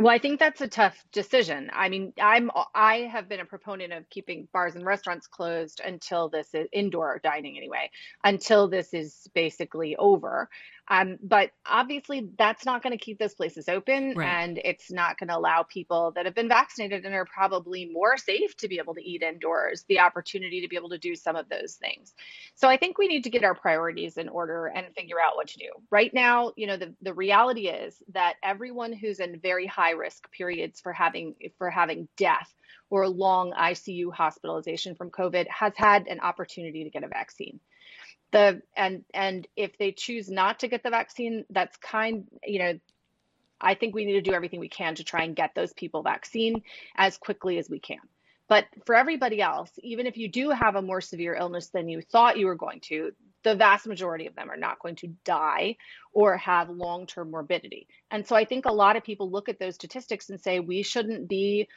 Well, 0.00 0.14
I 0.14 0.18
think 0.18 0.38
that's 0.38 0.60
a 0.60 0.68
tough 0.68 1.04
decision. 1.10 1.70
I 1.72 1.88
mean, 1.88 2.12
I'm 2.22 2.52
I 2.72 3.08
have 3.10 3.28
been 3.28 3.40
a 3.40 3.44
proponent 3.44 3.92
of 3.92 4.08
keeping 4.10 4.46
bars 4.52 4.76
and 4.76 4.86
restaurants 4.86 5.26
closed 5.26 5.80
until 5.84 6.28
this 6.28 6.54
is 6.54 6.68
indoor 6.72 7.20
dining 7.24 7.56
anyway, 7.56 7.90
until 8.22 8.68
this 8.68 8.94
is 8.94 9.28
basically 9.34 9.96
over. 9.96 10.48
Um, 10.90 11.18
but 11.22 11.50
obviously, 11.66 12.30
that's 12.38 12.64
not 12.64 12.82
going 12.82 12.96
to 12.96 13.02
keep 13.02 13.18
those 13.18 13.34
places 13.34 13.68
open, 13.68 14.14
right. 14.16 14.26
and 14.26 14.58
it's 14.64 14.90
not 14.90 15.18
going 15.18 15.28
to 15.28 15.36
allow 15.36 15.62
people 15.62 16.12
that 16.14 16.24
have 16.24 16.34
been 16.34 16.48
vaccinated 16.48 17.04
and 17.04 17.14
are 17.14 17.26
probably 17.26 17.90
more 17.92 18.16
safe 18.16 18.56
to 18.56 18.68
be 18.68 18.78
able 18.78 18.94
to 18.94 19.02
eat 19.02 19.22
indoors 19.22 19.84
the 19.88 20.00
opportunity 20.00 20.62
to 20.62 20.68
be 20.68 20.76
able 20.76 20.88
to 20.88 20.98
do 20.98 21.14
some 21.14 21.36
of 21.36 21.48
those 21.48 21.74
things. 21.74 22.14
So 22.54 22.68
I 22.68 22.78
think 22.78 22.96
we 22.96 23.08
need 23.08 23.24
to 23.24 23.30
get 23.30 23.44
our 23.44 23.54
priorities 23.54 24.16
in 24.16 24.28
order 24.28 24.66
and 24.66 24.86
figure 24.94 25.20
out 25.20 25.36
what 25.36 25.48
to 25.48 25.58
do. 25.58 25.70
Right 25.90 26.12
now, 26.14 26.52
you 26.56 26.66
know, 26.66 26.76
the, 26.76 26.94
the 27.02 27.14
reality 27.14 27.68
is 27.68 28.02
that 28.14 28.34
everyone 28.42 28.92
who's 28.92 29.20
in 29.20 29.40
very 29.40 29.66
high 29.66 29.92
risk 29.92 30.30
periods 30.32 30.80
for 30.80 30.92
having 30.92 31.34
for 31.58 31.70
having 31.70 32.08
death 32.16 32.52
or 32.90 33.08
long 33.08 33.52
ICU 33.52 34.12
hospitalization 34.12 34.94
from 34.94 35.10
COVID 35.10 35.46
has 35.48 35.72
had 35.76 36.06
an 36.06 36.20
opportunity 36.20 36.84
to 36.84 36.90
get 36.90 37.04
a 37.04 37.08
vaccine 37.08 37.60
the 38.32 38.62
and 38.76 39.04
and 39.14 39.48
if 39.56 39.78
they 39.78 39.92
choose 39.92 40.28
not 40.30 40.60
to 40.60 40.68
get 40.68 40.82
the 40.82 40.90
vaccine 40.90 41.44
that's 41.50 41.76
kind 41.78 42.26
you 42.44 42.58
know 42.58 42.78
i 43.60 43.74
think 43.74 43.94
we 43.94 44.04
need 44.04 44.14
to 44.14 44.22
do 44.22 44.34
everything 44.34 44.60
we 44.60 44.68
can 44.68 44.94
to 44.94 45.04
try 45.04 45.24
and 45.24 45.36
get 45.36 45.54
those 45.54 45.72
people 45.72 46.02
vaccine 46.02 46.62
as 46.96 47.18
quickly 47.18 47.58
as 47.58 47.70
we 47.70 47.80
can 47.80 47.98
But 48.48 48.64
for 48.86 48.94
everybody 48.94 49.40
else, 49.42 49.70
even 49.82 50.06
if 50.06 50.16
you 50.16 50.28
do 50.28 50.50
have 50.50 50.76
a 50.76 50.82
more 50.82 51.00
severe 51.00 51.34
illness 51.34 51.68
than 51.68 51.88
you 51.88 52.02
thought 52.02 52.38
you 52.38 52.46
were 52.46 52.56
going 52.56 52.80
to, 52.82 53.12
the 53.44 53.54
vast 53.54 53.86
majority 53.86 54.26
of 54.26 54.34
them 54.34 54.50
are 54.50 54.56
not 54.56 54.80
going 54.80 54.96
to 54.96 55.08
die 55.24 55.76
or 56.12 56.36
have 56.38 56.70
long 56.70 57.06
term 57.06 57.30
morbidity. 57.30 57.86
And 58.10 58.26
so 58.26 58.36
I 58.36 58.44
think 58.44 58.64
a 58.66 58.72
lot 58.72 58.96
of 58.96 59.04
people 59.04 59.30
look 59.30 59.48
at 59.48 59.58
those 59.58 59.76
statistics 59.76 60.30
and 60.30 60.40
say 60.40 60.60
we 60.60 60.82
shouldn't 60.82 61.28
be 61.28 61.68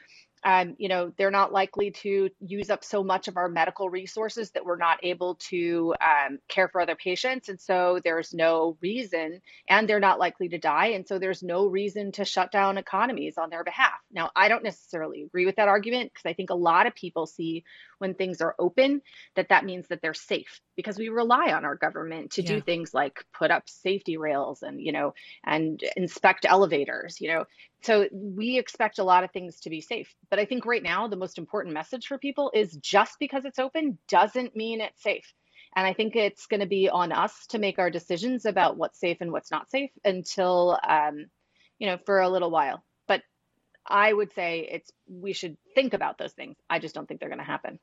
um, 0.43 0.75
you 0.79 0.89
know, 0.89 1.11
they're 1.17 1.31
not 1.31 1.51
likely 1.51 1.91
to 1.91 2.29
use 2.39 2.69
up 2.69 2.83
so 2.83 3.03
much 3.03 3.27
of 3.27 3.37
our 3.37 3.47
medical 3.47 3.89
resources 3.89 4.51
that 4.51 4.65
we're 4.65 4.77
not 4.77 4.99
able 5.03 5.35
to 5.35 5.93
um, 6.01 6.39
care 6.47 6.67
for 6.67 6.81
other 6.81 6.95
patients. 6.95 7.49
And 7.49 7.59
so 7.59 7.99
there's 8.03 8.33
no 8.33 8.77
reason, 8.81 9.41
and 9.67 9.87
they're 9.87 9.99
not 9.99 10.19
likely 10.19 10.49
to 10.49 10.57
die. 10.57 10.87
And 10.87 11.07
so 11.07 11.19
there's 11.19 11.43
no 11.43 11.67
reason 11.67 12.11
to 12.13 12.25
shut 12.25 12.51
down 12.51 12.77
economies 12.77 13.37
on 13.37 13.49
their 13.49 13.63
behalf. 13.63 13.99
Now, 14.11 14.31
I 14.35 14.47
don't 14.47 14.63
necessarily 14.63 15.23
agree 15.23 15.45
with 15.45 15.57
that 15.57 15.67
argument 15.67 16.11
because 16.13 16.29
I 16.29 16.33
think 16.33 16.49
a 16.49 16.55
lot 16.55 16.87
of 16.87 16.95
people 16.95 17.27
see 17.27 17.63
when 17.99 18.15
things 18.15 18.41
are 18.41 18.55
open 18.57 19.01
that 19.35 19.49
that 19.49 19.63
means 19.63 19.87
that 19.89 20.01
they're 20.01 20.15
safe 20.15 20.59
because 20.75 20.97
we 20.97 21.09
rely 21.09 21.51
on 21.51 21.65
our 21.65 21.75
government 21.75 22.31
to 22.31 22.41
yeah. 22.41 22.47
do 22.47 22.61
things 22.61 22.95
like 22.95 23.23
put 23.37 23.51
up 23.51 23.69
safety 23.69 24.17
rails 24.17 24.63
and, 24.63 24.81
you 24.81 24.91
know, 24.91 25.13
and 25.45 25.83
inspect 25.95 26.45
elevators, 26.49 27.21
you 27.21 27.27
know, 27.27 27.45
so 27.83 28.07
we 28.11 28.59
expect 28.59 28.99
a 28.99 29.03
lot 29.03 29.23
of 29.23 29.31
things 29.31 29.59
to 29.61 29.69
be 29.69 29.81
safe. 29.81 30.13
But 30.29 30.39
I 30.39 30.45
think 30.45 30.65
right 30.65 30.83
now, 30.83 31.07
the 31.07 31.15
most 31.15 31.37
important 31.37 31.73
message 31.73 32.07
for 32.07 32.17
people 32.17 32.51
is 32.53 32.77
just 32.77 33.15
because 33.19 33.43
it's 33.45 33.59
open 33.59 33.97
doesn't 34.07 34.55
mean 34.55 34.81
it's 34.81 35.01
safe. 35.01 35.33
And 35.75 35.87
I 35.87 35.93
think 35.93 36.15
it's 36.15 36.47
going 36.47 36.59
to 36.59 36.67
be 36.67 36.89
on 36.89 37.11
us 37.11 37.47
to 37.47 37.59
make 37.59 37.79
our 37.79 37.89
decisions 37.89 38.45
about 38.45 38.77
what's 38.77 38.99
safe 38.99 39.17
and 39.21 39.31
what's 39.31 39.51
not 39.51 39.71
safe 39.71 39.89
until, 40.03 40.77
um, 40.87 41.27
you 41.79 41.87
know, 41.87 41.97
for 42.05 42.19
a 42.19 42.29
little 42.29 42.51
while. 42.51 42.83
But 43.07 43.23
I 43.87 44.11
would 44.11 44.33
say 44.33 44.67
it's 44.69 44.91
we 45.07 45.33
should 45.33 45.57
think 45.73 45.93
about 45.93 46.17
those 46.17 46.33
things. 46.33 46.57
I 46.69 46.79
just 46.79 46.93
don't 46.93 47.07
think 47.07 47.19
they're 47.19 47.29
going 47.29 47.39
to 47.39 47.45
happen. 47.45 47.79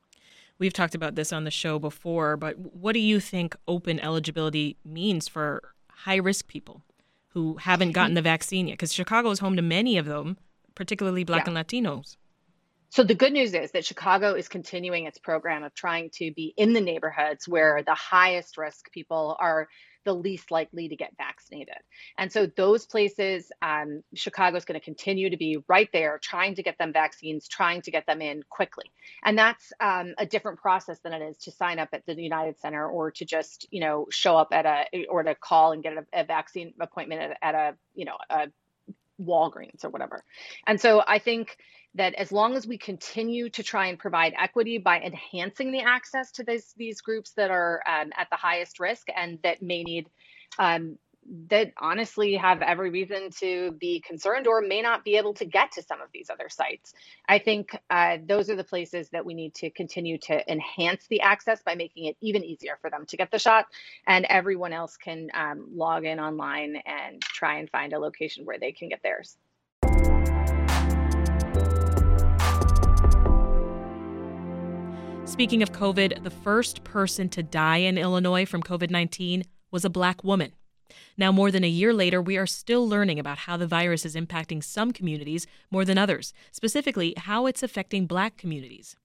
We've 0.59 0.73
talked 0.73 0.95
about 0.95 1.15
this 1.15 1.33
on 1.33 1.45
the 1.45 1.51
show 1.51 1.79
before, 1.79 2.37
but 2.37 2.57
what 2.57 2.93
do 2.93 2.99
you 2.99 3.19
think 3.19 3.55
open 3.67 3.99
eligibility 3.99 4.77
means 4.85 5.27
for 5.27 5.73
high 5.89 6.17
risk 6.17 6.47
people? 6.47 6.83
Who 7.29 7.57
haven't 7.57 7.91
gotten 7.91 8.09
mm-hmm. 8.09 8.15
the 8.15 8.21
vaccine 8.21 8.67
yet? 8.67 8.73
Because 8.73 8.93
Chicago 8.93 9.29
is 9.29 9.39
home 9.39 9.55
to 9.55 9.61
many 9.61 9.97
of 9.97 10.05
them, 10.05 10.37
particularly 10.75 11.23
Black 11.23 11.45
yeah. 11.45 11.53
and 11.53 11.67
Latinos. 11.67 12.17
So 12.91 13.03
the 13.03 13.13
good 13.13 13.33
news 13.33 13.53
is 13.53 13.71
that 13.71 13.85
Chicago 13.85 14.33
is 14.33 14.47
continuing 14.47 15.05
its 15.05 15.19
program 15.19 15.63
of 15.63 15.75
trying 15.75 16.09
to 16.13 16.31
be 16.33 16.53
in 16.57 16.73
the 16.73 16.81
neighborhoods 16.81 17.47
where 17.47 17.83
the 17.83 17.93
highest 17.93 18.57
risk 18.57 18.91
people 18.91 19.37
are 19.39 19.67
the 20.05 20.13
least 20.13 20.51
likely 20.51 20.87
to 20.87 20.95
get 20.95 21.13
vaccinated. 21.17 21.75
And 22.17 22.31
so 22.31 22.45
those 22.45 22.85
places, 22.85 23.51
um, 23.61 24.03
Chicago 24.13 24.57
is 24.57 24.65
going 24.65 24.79
to 24.79 24.83
continue 24.83 25.29
to 25.29 25.37
be 25.37 25.63
right 25.67 25.89
there, 25.91 26.19
trying 26.19 26.55
to 26.55 26.63
get 26.63 26.77
them 26.77 26.93
vaccines, 26.93 27.47
trying 27.47 27.81
to 27.83 27.91
get 27.91 28.05
them 28.05 28.21
in 28.21 28.43
quickly. 28.49 28.85
And 29.23 29.37
that's 29.37 29.73
um, 29.79 30.13
a 30.17 30.25
different 30.25 30.59
process 30.59 30.99
than 30.99 31.13
it 31.13 31.21
is 31.21 31.37
to 31.39 31.51
sign 31.51 31.79
up 31.79 31.89
at 31.93 32.05
the 32.05 32.13
United 32.21 32.59
Center 32.59 32.87
or 32.87 33.11
to 33.11 33.25
just, 33.25 33.67
you 33.71 33.81
know, 33.81 34.07
show 34.09 34.37
up 34.37 34.49
at 34.51 34.65
a 34.65 35.05
or 35.09 35.23
to 35.23 35.35
call 35.35 35.73
and 35.73 35.83
get 35.83 35.93
a, 35.93 36.05
a 36.13 36.23
vaccine 36.23 36.73
appointment 36.79 37.21
at, 37.21 37.37
at 37.41 37.55
a, 37.55 37.75
you 37.93 38.05
know, 38.05 38.17
a 38.29 38.47
Walgreens 39.21 39.83
or 39.83 39.89
whatever. 39.89 40.23
And 40.67 40.79
so 40.79 41.03
I 41.05 41.19
think 41.19 41.57
that 41.95 42.13
as 42.15 42.31
long 42.31 42.55
as 42.55 42.67
we 42.67 42.77
continue 42.77 43.49
to 43.49 43.63
try 43.63 43.87
and 43.87 43.97
provide 43.97 44.33
equity 44.37 44.77
by 44.77 44.99
enhancing 44.99 45.71
the 45.71 45.81
access 45.81 46.31
to 46.31 46.43
these 46.43 46.73
these 46.77 47.01
groups 47.01 47.31
that 47.31 47.49
are 47.49 47.81
um, 47.87 48.11
at 48.15 48.29
the 48.29 48.35
highest 48.35 48.79
risk 48.79 49.07
and 49.15 49.39
that 49.43 49.61
may 49.61 49.83
need 49.83 50.07
um, 50.59 50.97
that 51.49 51.73
honestly 51.77 52.35
have 52.35 52.61
every 52.61 52.89
reason 52.89 53.29
to 53.39 53.71
be 53.73 54.01
concerned 54.01 54.47
or 54.47 54.61
may 54.61 54.81
not 54.81 55.03
be 55.03 55.15
able 55.15 55.33
to 55.35 55.45
get 55.45 55.71
to 55.73 55.83
some 55.83 56.01
of 56.01 56.09
these 56.13 56.29
other 56.29 56.49
sites. 56.49 56.93
I 57.27 57.39
think 57.39 57.75
uh, 57.89 58.17
those 58.25 58.49
are 58.49 58.55
the 58.55 58.63
places 58.63 59.09
that 59.09 59.25
we 59.25 59.33
need 59.33 59.53
to 59.55 59.69
continue 59.69 60.17
to 60.19 60.51
enhance 60.51 61.05
the 61.07 61.21
access 61.21 61.61
by 61.61 61.75
making 61.75 62.05
it 62.05 62.17
even 62.21 62.43
easier 62.43 62.77
for 62.81 62.89
them 62.89 63.05
to 63.07 63.17
get 63.17 63.31
the 63.31 63.39
shot, 63.39 63.67
and 64.07 64.25
everyone 64.25 64.73
else 64.73 64.97
can 64.97 65.29
um, 65.33 65.67
log 65.71 66.05
in 66.05 66.19
online 66.19 66.81
and 66.85 67.21
try 67.21 67.59
and 67.59 67.69
find 67.69 67.93
a 67.93 67.99
location 67.99 68.45
where 68.45 68.57
they 68.57 68.71
can 68.71 68.89
get 68.89 69.01
theirs. 69.03 69.37
Speaking 75.25 75.61
of 75.61 75.71
COVID, 75.71 76.23
the 76.23 76.31
first 76.31 76.83
person 76.83 77.29
to 77.29 77.43
die 77.43 77.77
in 77.77 77.99
Illinois 77.99 78.45
from 78.45 78.63
COVID 78.63 78.89
19 78.89 79.43
was 79.69 79.85
a 79.85 79.89
black 79.89 80.23
woman. 80.23 80.51
Now, 81.17 81.31
more 81.31 81.51
than 81.51 81.63
a 81.63 81.69
year 81.69 81.93
later, 81.93 82.21
we 82.21 82.37
are 82.37 82.47
still 82.47 82.87
learning 82.87 83.19
about 83.19 83.39
how 83.39 83.57
the 83.57 83.67
virus 83.67 84.05
is 84.05 84.15
impacting 84.15 84.63
some 84.63 84.91
communities 84.91 85.47
more 85.69 85.85
than 85.85 85.97
others, 85.97 86.33
specifically, 86.51 87.13
how 87.17 87.45
it's 87.45 87.63
affecting 87.63 88.05
black 88.05 88.37
communities. 88.37 88.95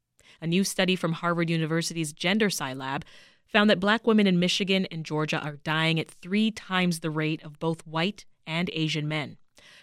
A 0.40 0.46
new 0.46 0.64
study 0.64 0.96
from 0.96 1.12
Harvard 1.12 1.50
University's 1.50 2.12
GenderSci 2.12 2.76
Lab 2.76 3.04
found 3.46 3.70
that 3.70 3.80
black 3.80 4.06
women 4.06 4.26
in 4.26 4.38
Michigan 4.38 4.86
and 4.86 5.04
Georgia 5.04 5.38
are 5.38 5.56
dying 5.62 6.00
at 6.00 6.10
three 6.10 6.50
times 6.50 7.00
the 7.00 7.10
rate 7.10 7.42
of 7.44 7.60
both 7.60 7.86
white 7.86 8.24
and 8.46 8.68
Asian 8.72 9.06
men. 9.06 9.36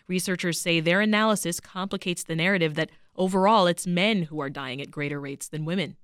Researchers 0.07 0.59
say 0.59 0.79
their 0.79 1.01
analysis 1.01 1.59
complicates 1.59 2.23
the 2.23 2.35
narrative 2.35 2.75
that 2.75 2.91
overall 3.15 3.67
it's 3.67 3.87
men 3.87 4.23
who 4.23 4.41
are 4.41 4.49
dying 4.49 4.81
at 4.81 4.91
greater 4.91 5.19
rates 5.19 5.47
than 5.47 5.65
women. 5.65 5.95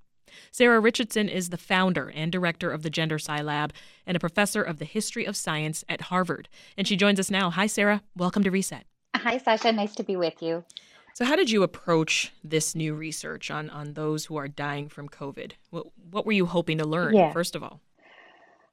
Sarah 0.50 0.80
Richardson 0.80 1.28
is 1.28 1.50
the 1.50 1.56
founder 1.56 2.10
and 2.14 2.32
director 2.32 2.70
of 2.70 2.82
the 2.82 2.90
GenderSci 2.90 3.42
Lab 3.42 3.72
and 4.06 4.16
a 4.16 4.20
professor 4.20 4.62
of 4.62 4.78
the 4.78 4.84
history 4.84 5.24
of 5.24 5.36
science 5.36 5.84
at 5.88 6.02
Harvard. 6.02 6.48
And 6.76 6.86
she 6.86 6.96
joins 6.96 7.20
us 7.20 7.30
now. 7.30 7.50
Hi, 7.50 7.66
Sarah. 7.66 8.02
Welcome 8.16 8.42
to 8.44 8.50
Reset. 8.50 8.84
Hi, 9.16 9.38
Sasha. 9.38 9.72
Nice 9.72 9.94
to 9.96 10.04
be 10.04 10.16
with 10.16 10.42
you. 10.42 10.64
So, 11.14 11.24
how 11.24 11.34
did 11.34 11.50
you 11.50 11.64
approach 11.64 12.32
this 12.44 12.74
new 12.76 12.94
research 12.94 13.50
on, 13.50 13.70
on 13.70 13.94
those 13.94 14.26
who 14.26 14.36
are 14.36 14.46
dying 14.46 14.88
from 14.88 15.08
COVID? 15.08 15.52
What, 15.70 15.86
what 16.10 16.24
were 16.24 16.32
you 16.32 16.46
hoping 16.46 16.78
to 16.78 16.84
learn, 16.84 17.16
yeah. 17.16 17.32
first 17.32 17.56
of 17.56 17.62
all? 17.64 17.80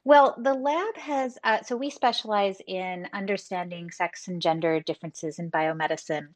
Well, 0.03 0.35
the 0.37 0.53
lab 0.53 0.95
has, 0.97 1.39
uh, 1.43 1.63
so 1.63 1.75
we 1.75 1.89
specialize 1.89 2.61
in 2.67 3.09
understanding 3.11 3.89
sex 3.89 4.27
and 4.27 4.39
gender 4.39 4.79
differences 4.79 5.39
in 5.39 5.49
biomedicine. 5.49 6.27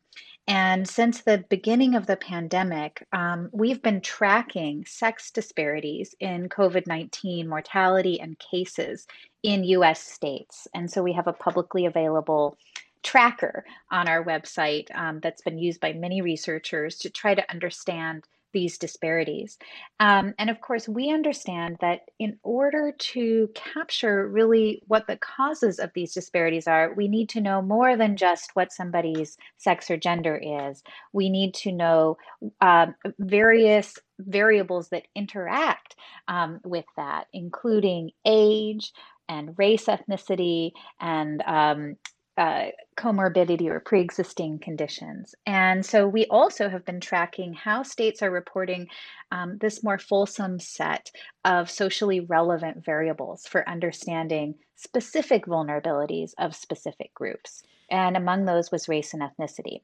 And 0.50 0.90
since 0.90 1.22
the 1.22 1.46
beginning 1.48 1.94
of 1.94 2.08
the 2.08 2.18
pandemic, 2.18 3.06
um, 3.14 3.50
we've 3.54 3.84
been 3.84 4.02
tracking 4.02 4.84
sex 4.84 5.30
disparities 5.30 6.16
in 6.20 6.50
COVID 6.50 6.88
19 6.88 7.48
mortality 7.48 8.20
and 8.20 8.38
cases 8.40 9.06
in 9.44 9.64
US 9.64 10.02
states. 10.02 10.68
And 10.74 10.90
so 10.90 11.04
we 11.04 11.14
have 11.14 11.28
a 11.28 11.34
publicly 11.34 11.86
available 11.86 12.58
tracker 13.04 13.64
on 13.92 14.10
our 14.10 14.24
website 14.24 14.88
um, 14.98 15.20
that's 15.20 15.44
been 15.44 15.60
used 15.60 15.80
by 15.82 15.94
many 15.94 16.24
researchers 16.24 16.98
to 16.98 17.12
try 17.12 17.36
to 17.36 17.52
understand 17.52 18.24
these 18.54 18.78
disparities. 18.78 19.58
Um, 20.00 20.34
and 20.38 20.50
of 20.50 20.62
course, 20.62 20.88
we 20.88 21.12
understand 21.12 21.78
that 21.82 22.02
in 22.20 22.38
order 22.44 22.94
to 22.98 23.50
capture 23.54 24.28
really 24.28 24.82
what 24.88 25.08
the 25.08 25.18
causes 25.18 25.80
of 25.80 25.92
these 25.94 26.14
disparities 26.14 26.68
are, 26.68 26.94
we 26.94 27.08
need 27.08 27.30
to 27.30 27.42
know 27.42 27.62
more 27.62 27.96
than 27.98 28.18
just 28.18 28.52
what 28.56 28.72
somebody's 28.72 29.38
sex 29.58 29.90
or 29.90 29.98
gender 29.98 30.40
is. 30.42 30.84
We 31.14 31.30
need 31.30 31.54
to 31.56 31.72
know 31.72 32.18
um, 32.62 32.96
various 33.20 33.96
variables 34.20 34.90
that 34.90 35.08
interact 35.16 35.96
um, 36.28 36.60
with 36.64 36.86
that, 36.98 37.28
including 37.34 38.12
age 38.26 38.94
and 39.28 39.58
race, 39.58 39.86
ethnicity, 39.86 40.72
and 41.00 41.42
um, 41.46 41.96
uh, 42.40 42.68
comorbidity 42.98 43.70
or 43.70 43.82
pre 43.82 44.00
existing 44.00 44.60
conditions. 44.60 45.36
And 45.46 45.86
so 45.86 46.08
we 46.08 46.26
also 46.28 46.70
have 46.70 46.86
been 46.86 47.02
tracking 47.02 47.54
how 47.54 47.84
states 47.84 48.24
are 48.24 48.32
reporting 48.32 48.88
um, 49.30 49.58
this 49.60 49.84
more 49.84 50.00
fulsome 50.00 50.58
set 50.58 51.12
of 51.44 51.70
socially 51.70 52.22
relevant 52.22 52.86
variables 52.86 53.46
for 53.46 53.68
understanding 53.68 54.56
specific 54.78 55.48
vulnerabilities 55.48 56.32
of 56.40 56.56
specific 56.56 57.14
groups. 57.14 57.62
And 57.92 58.16
among 58.16 58.46
those 58.46 58.72
was 58.72 58.88
race 58.88 59.14
and 59.14 59.22
ethnicity. 59.22 59.82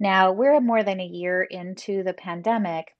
Now, 0.00 0.32
we're 0.32 0.60
more 0.60 0.82
than 0.82 0.98
a 0.98 1.06
year 1.06 1.44
into 1.44 2.02
the 2.02 2.14
pandemic, 2.14 2.96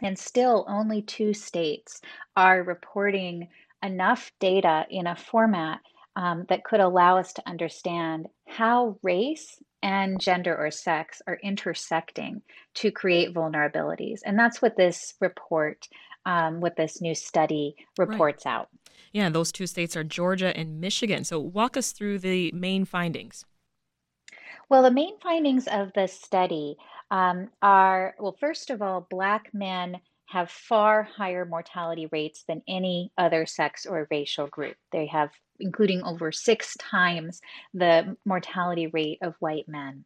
and 0.00 0.16
still 0.16 0.64
only 0.68 1.02
two 1.02 1.34
states 1.34 2.00
are 2.36 2.62
reporting 2.62 3.48
enough 3.82 4.30
data 4.38 4.86
in 4.88 5.08
a 5.08 5.16
format 5.16 5.80
um, 6.18 6.44
that 6.48 6.64
could 6.64 6.80
allow 6.80 7.16
us 7.16 7.32
to 7.32 7.48
understand 7.48 8.26
how 8.48 8.98
race 9.04 9.62
and 9.84 10.20
gender 10.20 10.54
or 10.56 10.68
sex 10.72 11.22
are 11.28 11.38
intersecting 11.44 12.42
to 12.74 12.90
create 12.90 13.32
vulnerabilities. 13.32 14.18
And 14.26 14.36
that's 14.36 14.60
what 14.60 14.76
this 14.76 15.14
report, 15.20 15.86
um, 16.26 16.60
what 16.60 16.76
this 16.76 17.00
new 17.00 17.14
study 17.14 17.76
reports 17.96 18.44
right. 18.44 18.52
out. 18.52 18.68
Yeah, 19.12 19.28
those 19.28 19.52
two 19.52 19.68
states 19.68 19.96
are 19.96 20.02
Georgia 20.02 20.54
and 20.56 20.80
Michigan. 20.80 21.22
So 21.22 21.38
walk 21.38 21.76
us 21.76 21.92
through 21.92 22.18
the 22.18 22.50
main 22.52 22.84
findings. 22.84 23.44
Well, 24.68 24.82
the 24.82 24.90
main 24.90 25.20
findings 25.20 25.68
of 25.68 25.92
this 25.94 26.12
study 26.12 26.76
um, 27.12 27.48
are 27.62 28.16
well, 28.18 28.36
first 28.40 28.70
of 28.70 28.82
all, 28.82 29.06
Black 29.08 29.50
men 29.54 30.00
have 30.28 30.50
far 30.50 31.02
higher 31.02 31.44
mortality 31.46 32.06
rates 32.12 32.44
than 32.46 32.62
any 32.68 33.10
other 33.16 33.46
sex 33.46 33.86
or 33.86 34.06
racial 34.10 34.46
group. 34.46 34.76
They 34.92 35.06
have, 35.06 35.30
including 35.58 36.02
over 36.02 36.32
six 36.32 36.76
times 36.78 37.40
the 37.72 38.16
mortality 38.26 38.88
rate 38.88 39.18
of 39.22 39.34
white 39.40 39.68
men. 39.68 40.04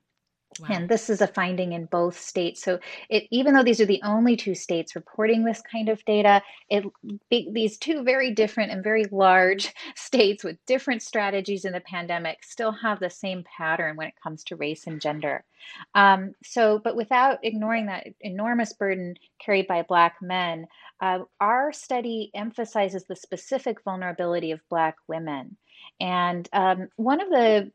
Wow. 0.61 0.69
And 0.71 0.89
this 0.89 1.09
is 1.09 1.21
a 1.21 1.27
finding 1.27 1.73
in 1.73 1.87
both 1.87 2.19
states. 2.19 2.63
So, 2.63 2.79
it, 3.09 3.25
even 3.31 3.55
though 3.55 3.63
these 3.63 3.81
are 3.81 3.87
the 3.87 4.03
only 4.05 4.37
two 4.37 4.55
states 4.55 4.95
reporting 4.95 5.45
this 5.45 5.63
kind 5.63 5.89
of 5.89 6.05
data, 6.05 6.43
it, 6.69 6.85
these 7.31 7.79
two 7.79 8.03
very 8.03 8.33
different 8.33 8.73
and 8.73 8.85
very 8.85 9.05
large 9.11 9.73
states 9.97 10.45
with 10.45 10.65
different 10.67 11.03
strategies 11.03 11.65
in 11.65 11.73
the 11.73 11.81
pandemic 11.81 12.45
still 12.45 12.73
have 12.73 13.01
the 13.01 13.11
same 13.11 13.45
pattern 13.57 13.97
when 13.97 14.09
it 14.09 14.15
comes 14.23 14.45
to 14.45 14.57
race 14.57 14.87
and 14.87 15.01
gender. 15.01 15.45
Um, 15.95 16.35
so, 16.43 16.79
but 16.79 16.97
without 16.97 17.39
ignoring 17.43 17.87
that 17.87 18.09
enormous 18.21 18.73
burden 18.73 19.15
carried 19.39 19.67
by 19.67 19.83
Black 19.83 20.17
men, 20.21 20.67
uh, 21.01 21.21
our 21.41 21.73
study 21.73 22.31
emphasizes 22.35 23.05
the 23.05 23.17
specific 23.17 23.83
vulnerability 23.85 24.51
of 24.51 24.61
Black 24.69 24.97
women. 25.09 25.57
And 26.01 26.49
um, 26.53 26.89
one 26.97 27.21
of 27.21 27.29
the 27.29 27.71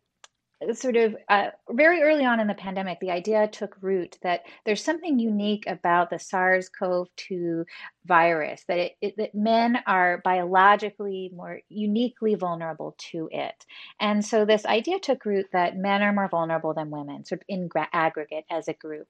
sort 0.73 0.95
of 0.95 1.15
uh, 1.29 1.49
very 1.69 2.01
early 2.01 2.25
on 2.25 2.39
in 2.39 2.47
the 2.47 2.53
pandemic, 2.53 2.99
the 2.99 3.11
idea 3.11 3.47
took 3.47 3.77
root 3.81 4.17
that 4.23 4.41
there's 4.65 4.83
something 4.83 5.19
unique 5.19 5.65
about 5.67 6.09
the 6.09 6.17
SARS-CoV-2 6.17 7.63
virus 8.05 8.63
that 8.67 8.79
it, 8.79 8.91
it, 9.01 9.17
that 9.17 9.35
men 9.35 9.77
are 9.85 10.21
biologically 10.23 11.31
more 11.35 11.59
uniquely 11.69 12.35
vulnerable 12.35 12.95
to 13.11 13.29
it, 13.31 13.65
and 13.99 14.25
so 14.25 14.45
this 14.45 14.65
idea 14.65 14.99
took 14.99 15.25
root 15.25 15.45
that 15.53 15.77
men 15.77 16.01
are 16.01 16.13
more 16.13 16.29
vulnerable 16.29 16.73
than 16.73 16.89
women, 16.89 17.25
sort 17.25 17.41
of 17.41 17.45
in 17.47 17.67
gra- 17.67 17.89
aggregate 17.93 18.45
as 18.49 18.67
a 18.67 18.73
group, 18.73 19.07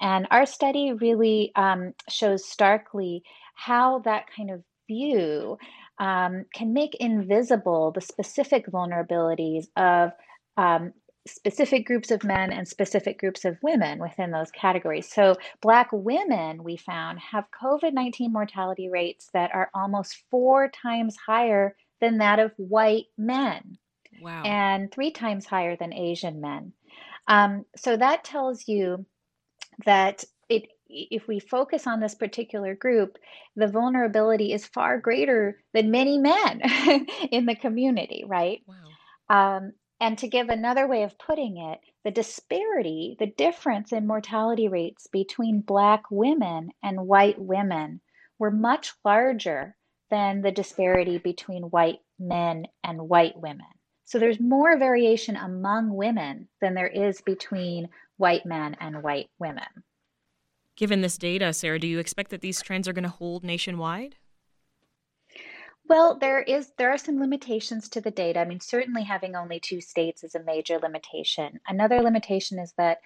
and 0.00 0.28
our 0.30 0.46
study 0.46 0.92
really 0.92 1.50
um, 1.56 1.92
shows 2.08 2.44
starkly 2.44 3.22
how 3.54 3.98
that 4.00 4.26
kind 4.34 4.50
of 4.50 4.62
view 4.86 5.58
um, 5.98 6.44
can 6.52 6.72
make 6.72 6.94
invisible 6.96 7.92
the 7.92 8.00
specific 8.00 8.66
vulnerabilities 8.66 9.66
of 9.76 10.12
um, 10.56 10.92
specific 11.26 11.86
groups 11.86 12.10
of 12.10 12.22
men 12.22 12.52
and 12.52 12.68
specific 12.68 13.18
groups 13.18 13.44
of 13.44 13.56
women 13.62 13.98
within 13.98 14.30
those 14.30 14.50
categories. 14.50 15.10
So, 15.10 15.36
Black 15.62 15.88
women, 15.92 16.62
we 16.62 16.76
found, 16.76 17.18
have 17.20 17.46
COVID 17.62 17.92
19 17.92 18.32
mortality 18.32 18.88
rates 18.90 19.30
that 19.32 19.54
are 19.54 19.70
almost 19.74 20.22
four 20.30 20.70
times 20.70 21.16
higher 21.26 21.76
than 22.00 22.18
that 22.18 22.38
of 22.38 22.52
white 22.56 23.06
men. 23.16 23.78
Wow. 24.20 24.42
And 24.44 24.92
three 24.92 25.10
times 25.10 25.46
higher 25.46 25.76
than 25.76 25.92
Asian 25.92 26.40
men. 26.40 26.72
Um, 27.26 27.64
so, 27.76 27.96
that 27.96 28.24
tells 28.24 28.68
you 28.68 29.06
that 29.86 30.24
it 30.48 30.68
if 30.88 31.26
we 31.26 31.40
focus 31.40 31.86
on 31.86 32.00
this 32.00 32.14
particular 32.14 32.74
group, 32.74 33.16
the 33.56 33.66
vulnerability 33.66 34.52
is 34.52 34.66
far 34.66 34.98
greater 34.98 35.58
than 35.72 35.90
many 35.90 36.18
men 36.18 36.60
in 37.30 37.46
the 37.46 37.56
community, 37.56 38.24
right? 38.26 38.60
Wow. 38.66 39.56
Um, 39.56 39.72
and 40.00 40.18
to 40.18 40.28
give 40.28 40.48
another 40.48 40.86
way 40.86 41.02
of 41.02 41.18
putting 41.18 41.56
it, 41.56 41.80
the 42.04 42.10
disparity, 42.10 43.16
the 43.18 43.26
difference 43.26 43.92
in 43.92 44.06
mortality 44.06 44.68
rates 44.68 45.06
between 45.06 45.60
Black 45.60 46.04
women 46.10 46.70
and 46.82 47.06
white 47.06 47.38
women 47.38 48.00
were 48.38 48.50
much 48.50 48.92
larger 49.04 49.76
than 50.10 50.42
the 50.42 50.52
disparity 50.52 51.18
between 51.18 51.64
white 51.64 52.00
men 52.18 52.66
and 52.82 53.08
white 53.08 53.36
women. 53.36 53.66
So 54.04 54.18
there's 54.18 54.38
more 54.38 54.78
variation 54.78 55.36
among 55.36 55.94
women 55.94 56.48
than 56.60 56.74
there 56.74 56.88
is 56.88 57.20
between 57.22 57.88
white 58.16 58.44
men 58.44 58.76
and 58.80 59.02
white 59.02 59.30
women. 59.38 59.64
Given 60.76 61.00
this 61.00 61.16
data, 61.16 61.52
Sarah, 61.52 61.78
do 61.78 61.86
you 61.86 61.98
expect 61.98 62.30
that 62.30 62.40
these 62.40 62.60
trends 62.60 62.86
are 62.88 62.92
going 62.92 63.04
to 63.04 63.08
hold 63.08 63.44
nationwide? 63.44 64.16
Well, 65.86 66.18
there 66.18 66.40
is 66.40 66.72
there 66.78 66.90
are 66.90 66.98
some 66.98 67.20
limitations 67.20 67.88
to 67.90 68.00
the 68.00 68.10
data. 68.10 68.40
I 68.40 68.44
mean, 68.46 68.60
certainly 68.60 69.02
having 69.02 69.36
only 69.36 69.60
two 69.60 69.80
states 69.80 70.24
is 70.24 70.34
a 70.34 70.42
major 70.42 70.78
limitation. 70.78 71.60
Another 71.68 72.00
limitation 72.00 72.58
is 72.58 72.72
that 72.78 73.00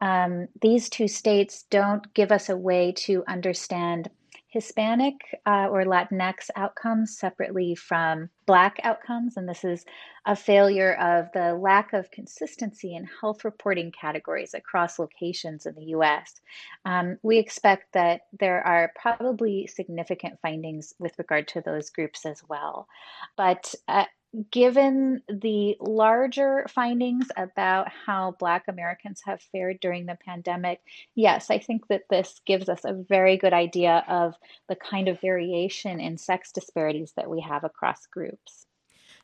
um, 0.00 0.48
these 0.60 0.88
two 0.88 1.08
states 1.08 1.64
don't 1.70 2.12
give 2.14 2.30
us 2.30 2.48
a 2.48 2.56
way 2.56 2.92
to 2.92 3.24
understand 3.26 4.10
Hispanic 4.58 5.14
uh, 5.46 5.68
or 5.70 5.84
Latinx 5.84 6.50
outcomes 6.56 7.16
separately 7.16 7.76
from 7.76 8.28
Black 8.44 8.80
outcomes. 8.82 9.36
And 9.36 9.48
this 9.48 9.62
is 9.62 9.84
a 10.26 10.34
failure 10.34 10.94
of 10.94 11.26
the 11.32 11.54
lack 11.54 11.92
of 11.92 12.10
consistency 12.10 12.96
in 12.96 13.08
health 13.20 13.44
reporting 13.44 13.92
categories 13.92 14.54
across 14.54 14.98
locations 14.98 15.64
in 15.64 15.76
the 15.76 15.94
US. 15.96 16.40
Um, 16.84 17.18
we 17.22 17.38
expect 17.38 17.92
that 17.92 18.22
there 18.40 18.60
are 18.66 18.90
probably 19.00 19.68
significant 19.68 20.40
findings 20.42 20.92
with 20.98 21.12
regard 21.18 21.46
to 21.48 21.60
those 21.60 21.90
groups 21.90 22.26
as 22.26 22.42
well. 22.48 22.88
But 23.36 23.72
uh, 23.86 24.06
given 24.50 25.22
the 25.28 25.76
larger 25.80 26.66
findings 26.68 27.26
about 27.36 27.88
how 27.88 28.36
Black 28.38 28.64
Americans 28.68 29.22
have 29.24 29.40
fared 29.40 29.80
during 29.80 30.06
the 30.06 30.18
pandemic, 30.24 30.80
yes, 31.14 31.50
I 31.50 31.58
think 31.58 31.88
that 31.88 32.02
this 32.10 32.40
gives 32.46 32.68
us 32.68 32.84
a 32.84 32.92
very 32.92 33.36
good 33.36 33.54
idea 33.54 34.04
of 34.06 34.34
the 34.68 34.76
kind 34.76 35.08
of 35.08 35.20
variation 35.20 35.98
in 35.98 36.18
sex 36.18 36.52
disparities 36.52 37.12
that 37.16 37.30
we 37.30 37.40
have 37.40 37.64
across 37.64 38.06
groups. 38.06 38.66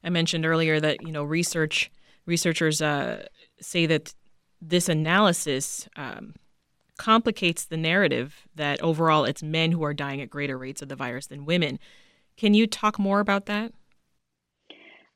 I 0.02 0.10
mentioned 0.10 0.46
earlier 0.46 0.80
that 0.80 1.02
you 1.02 1.12
know 1.12 1.24
research 1.24 1.90
researchers 2.26 2.80
uh, 2.80 3.26
say 3.60 3.86
that 3.86 4.14
this 4.60 4.88
analysis 4.88 5.88
um, 5.96 6.34
complicates 6.96 7.66
the 7.66 7.76
narrative 7.76 8.46
that 8.54 8.82
overall 8.82 9.24
it's 9.24 9.42
men 9.42 9.72
who 9.72 9.82
are 9.84 9.94
dying 9.94 10.20
at 10.20 10.30
greater 10.30 10.56
rates 10.56 10.80
of 10.80 10.88
the 10.88 10.96
virus 10.96 11.26
than 11.26 11.44
women. 11.44 11.78
Can 12.36 12.54
you 12.54 12.66
talk 12.66 12.98
more 12.98 13.20
about 13.20 13.46
that? 13.46 13.72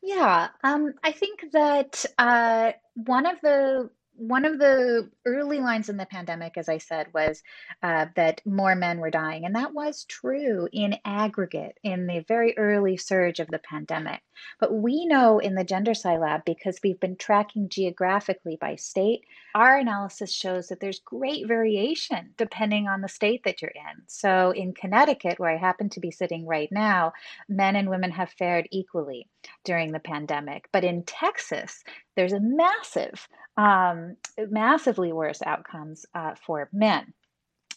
Yeah, 0.03 0.49
um, 0.63 0.95
I 1.03 1.13
think 1.13 1.53
that 1.53 2.05
uh, 2.19 2.73
one 2.95 3.27
of 3.27 3.41
the 3.43 3.91
one 4.19 4.45
of 4.45 4.59
the 4.59 5.09
early 5.25 5.61
lines 5.61 5.89
in 5.89 5.97
the 5.97 6.05
pandemic, 6.05 6.59
as 6.59 6.69
I 6.69 6.79
said, 6.79 7.07
was 7.15 7.41
uh, 7.85 8.07
that 8.17 8.43
more 8.45 8.75
men 8.75 8.99
were 8.99 9.11
dying. 9.11 9.45
And 9.45 9.55
that 9.55 9.73
was 9.73 10.05
true 10.05 10.69
in 10.73 10.97
aggregate 11.05 11.79
in 11.85 12.09
the 12.09 12.25
very 12.27 12.59
early 12.59 12.97
surge 12.97 13.39
of 13.39 13.47
the 13.47 13.61
pandemic. 13.61 14.21
But 14.59 14.75
we 14.75 15.07
know 15.07 15.39
in 15.39 15.55
the 15.55 15.65
GenderSci 15.65 16.21
Lab, 16.21 16.45
because 16.45 16.81
we've 16.83 16.99
been 16.99 17.17
tracking 17.17 17.69
geographically 17.69 18.59
by 18.61 18.75
state, 18.75 19.21
our 19.55 19.79
analysis 19.79 20.33
shows 20.33 20.67
that 20.69 20.81
there's 20.81 21.01
great 21.01 21.47
variation 21.47 22.35
depending 22.37 22.89
on 22.89 23.03
the 23.03 23.09
state 23.09 23.45
that 23.45 23.63
you're 23.63 23.71
in. 23.71 24.03
So 24.09 24.51
in 24.51 24.75
Connecticut, 24.75 25.39
where 25.39 25.51
I 25.51 25.59
happen 25.59 25.89
to 25.91 26.01
be 26.01 26.11
sitting 26.11 26.45
right 26.45 26.69
now, 26.73 27.13
men 27.49 27.77
and 27.77 27.89
women 27.89 28.11
have 28.11 28.31
fared 28.31 28.67
equally 28.73 29.29
during 29.65 29.93
the 29.93 30.01
pandemic. 30.01 30.69
But 30.73 30.85
in 30.85 31.03
Texas, 31.05 31.83
there's 32.17 32.33
a 32.33 32.41
massive 32.41 33.29
um, 33.57 34.17
massively 34.39 35.13
worse 35.13 35.43
outcomes 35.43 36.07
uh, 36.15 36.35
for 36.47 36.69
men. 36.73 37.13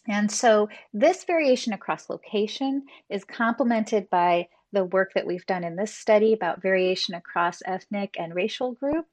And 0.07 0.31
so 0.31 0.69
this 0.93 1.23
variation 1.25 1.73
across 1.73 2.10
location 2.10 2.86
is 3.10 3.23
complemented 3.23 4.10
by 4.10 4.47
the 4.73 4.86
work 4.86 5.12
that 5.15 5.27
we've 5.27 5.45
done 5.45 5.63
in 5.63 5.75
this 5.75 5.93
study 5.93 6.34
about 6.34 6.62
variation 6.62 7.13
across 7.13 7.62
ethnic 7.65 8.15
and 8.17 8.34
racial 8.34 8.73
group 8.73 9.05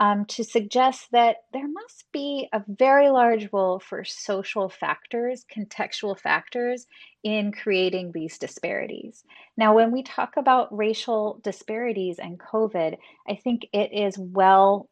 um, 0.00 0.24
to 0.26 0.44
suggest 0.44 1.08
that 1.12 1.36
there 1.52 1.68
must 1.68 2.04
be 2.12 2.48
a 2.52 2.62
very 2.68 3.10
large 3.10 3.48
role 3.52 3.80
for 3.80 4.04
social 4.04 4.68
factors, 4.68 5.44
contextual 5.54 6.18
factors 6.18 6.86
in 7.22 7.52
creating 7.52 8.12
these 8.12 8.38
disparities. 8.38 9.24
Now, 9.56 9.74
when 9.74 9.92
we 9.92 10.02
talk 10.02 10.36
about 10.36 10.76
racial 10.76 11.40
disparities 11.42 12.18
and 12.18 12.38
COVID, 12.38 12.96
I 13.28 13.34
think 13.36 13.66
it 13.72 13.90
is 13.92 14.18
well 14.18 14.88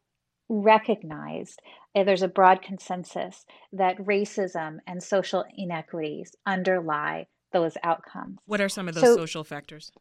recognized 0.48 1.60
uh, 1.94 2.04
there's 2.04 2.22
a 2.22 2.28
broad 2.28 2.62
consensus 2.62 3.44
that 3.72 3.98
racism 3.98 4.78
and 4.86 5.02
social 5.02 5.44
inequities 5.56 6.32
underlie 6.46 7.26
those 7.52 7.76
outcomes. 7.82 8.38
What 8.46 8.60
are 8.60 8.68
some 8.68 8.88
of 8.88 8.94
those 8.94 9.04
so, 9.04 9.16
social 9.16 9.44
factors? 9.44 9.92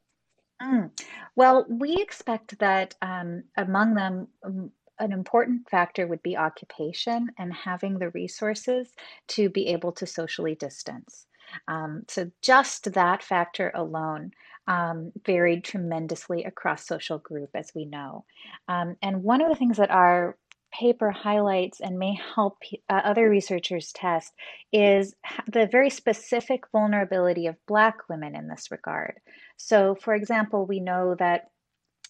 Mm, 0.61 0.91
well, 1.35 1.65
we 1.69 1.95
expect 1.95 2.59
that 2.59 2.95
um, 3.01 3.43
among 3.57 3.95
them, 3.95 4.27
um, 4.45 4.71
an 5.01 5.11
important 5.11 5.69
factor 5.69 6.07
would 6.07 6.23
be 6.23 6.37
occupation 6.37 7.29
and 7.37 7.53
having 7.53 7.97
the 7.99 8.09
resources 8.09 8.93
to 9.29 9.49
be 9.49 9.67
able 9.67 9.91
to 9.93 10.05
socially 10.05 10.55
distance. 10.55 11.25
Um, 11.67 12.03
so, 12.07 12.31
just 12.41 12.93
that 12.93 13.23
factor 13.23 13.71
alone 13.75 14.31
um, 14.67 15.11
varied 15.25 15.63
tremendously 15.63 16.43
across 16.45 16.87
social 16.87 17.17
group, 17.17 17.49
as 17.55 17.71
we 17.75 17.85
know. 17.85 18.25
Um, 18.67 18.95
and 19.01 19.23
one 19.23 19.41
of 19.41 19.49
the 19.49 19.55
things 19.55 19.77
that 19.77 19.91
our 19.91 20.37
paper 20.73 21.11
highlights 21.11 21.81
and 21.81 21.99
may 21.99 22.17
help 22.35 22.57
uh, 22.89 23.01
other 23.03 23.29
researchers 23.29 23.91
test 23.91 24.33
is 24.71 25.13
the 25.51 25.67
very 25.67 25.89
specific 25.89 26.63
vulnerability 26.71 27.47
of 27.47 27.57
Black 27.67 27.97
women 28.09 28.35
in 28.35 28.47
this 28.47 28.71
regard. 28.71 29.15
So, 29.57 29.95
for 29.95 30.13
example, 30.13 30.65
we 30.65 30.79
know 30.79 31.15
that 31.19 31.50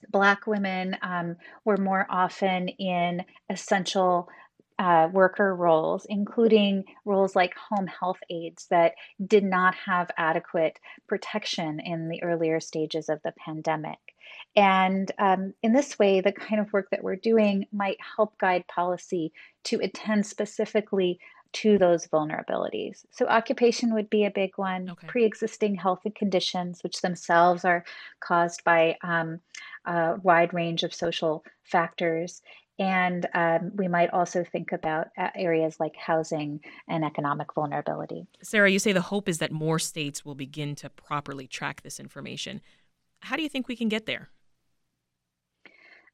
Black 0.10 0.48
women 0.48 0.98
um, 1.02 1.36
were 1.66 1.78
more 1.78 2.06
often 2.10 2.68
in 2.68 3.24
essential 3.50 4.30
uh, 4.80 5.08
worker 5.12 5.56
roles, 5.56 6.08
including 6.10 6.84
roles 7.06 7.36
like 7.36 7.54
home 7.56 7.86
health 7.86 8.18
aides 8.32 8.66
that 8.72 8.94
did 9.28 9.44
not 9.44 9.76
have 9.76 10.10
adequate 10.18 10.80
protection 11.08 11.80
in 11.80 12.10
the 12.10 12.24
earlier 12.24 12.60
stages 12.60 13.08
of 13.08 13.22
the 13.24 13.34
pandemic. 13.34 14.00
And 14.56 15.12
um, 15.20 15.54
in 15.62 15.74
this 15.74 16.00
way, 16.00 16.20
the 16.20 16.32
kind 16.32 16.60
of 16.60 16.74
work 16.74 16.88
that 16.90 17.04
we're 17.04 17.16
doing 17.16 17.68
might 17.72 17.98
help 18.16 18.40
guide 18.40 18.68
policy 18.68 19.32
to 19.66 19.80
attend 19.82 20.26
specifically 20.26 21.20
to 21.54 21.78
those 21.78 22.08
vulnerabilities. 22.08 23.06
So, 23.12 23.26
occupation 23.28 23.94
would 23.94 24.10
be 24.10 24.26
a 24.26 24.32
big 24.32 24.58
one, 24.58 24.90
okay. 24.90 25.08
pre 25.08 25.26
existing 25.26 25.76
health 25.76 26.02
conditions, 26.16 26.84
which 26.84 27.02
themselves 27.02 27.66
are 27.66 27.84
caused 28.20 28.64
by 28.64 28.98
um, 29.04 29.40
a 29.86 30.16
wide 30.24 30.54
range 30.54 30.84
of 30.84 30.94
social 30.94 31.44
factors. 31.64 32.42
And 32.80 33.28
um, 33.36 33.72
we 33.76 33.88
might 33.88 34.10
also 34.10 34.44
think 34.44 34.72
about 34.72 35.10
areas 35.36 35.80
like 35.80 35.96
housing 35.96 36.62
and 36.88 37.06
economic 37.06 37.54
vulnerability. 37.54 38.26
Sarah, 38.42 38.72
you 38.72 38.80
say 38.80 38.92
the 38.92 39.02
hope 39.02 39.30
is 39.30 39.38
that 39.38 39.52
more 39.52 39.78
states 39.78 40.26
will 40.26 40.34
begin 40.34 40.74
to 40.76 40.90
properly 40.90 41.46
track 41.46 41.84
this 41.84 42.00
information. 42.00 42.60
How 43.20 43.36
do 43.36 43.44
you 43.44 43.50
think 43.50 43.68
we 43.68 43.76
can 43.76 43.88
get 43.88 44.08
there? 44.08 44.30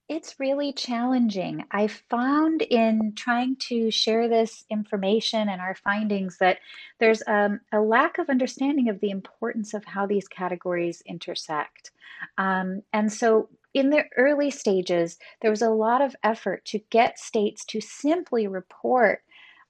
It's 0.10 0.40
really 0.40 0.72
challenging. 0.72 1.66
I 1.70 1.88
found 1.88 2.62
in 2.62 3.12
trying 3.18 3.58
to 3.68 3.92
share 3.92 4.30
this 4.30 4.64
information 4.70 5.50
and 5.50 5.60
our 5.60 5.76
findings 5.76 6.38
that 6.38 6.60
there's 7.00 7.22
um, 7.28 7.60
a 7.74 7.82
lack 7.82 8.18
of 8.18 8.30
understanding 8.30 8.88
of 8.88 9.02
the 9.02 9.10
importance 9.10 9.74
of 9.74 9.84
how 9.84 10.06
these 10.06 10.30
categories 10.30 11.04
intersect. 11.06 11.92
Um, 12.38 12.84
and 12.94 13.12
so, 13.12 13.50
in 13.74 13.90
the 13.90 14.06
early 14.16 14.50
stages, 14.50 15.20
there 15.42 15.52
was 15.52 15.62
a 15.62 15.70
lot 15.70 16.02
of 16.02 16.16
effort 16.24 16.64
to 16.66 16.80
get 16.90 17.20
states 17.20 17.66
to 17.66 17.82
simply 17.82 18.48
report 18.48 19.24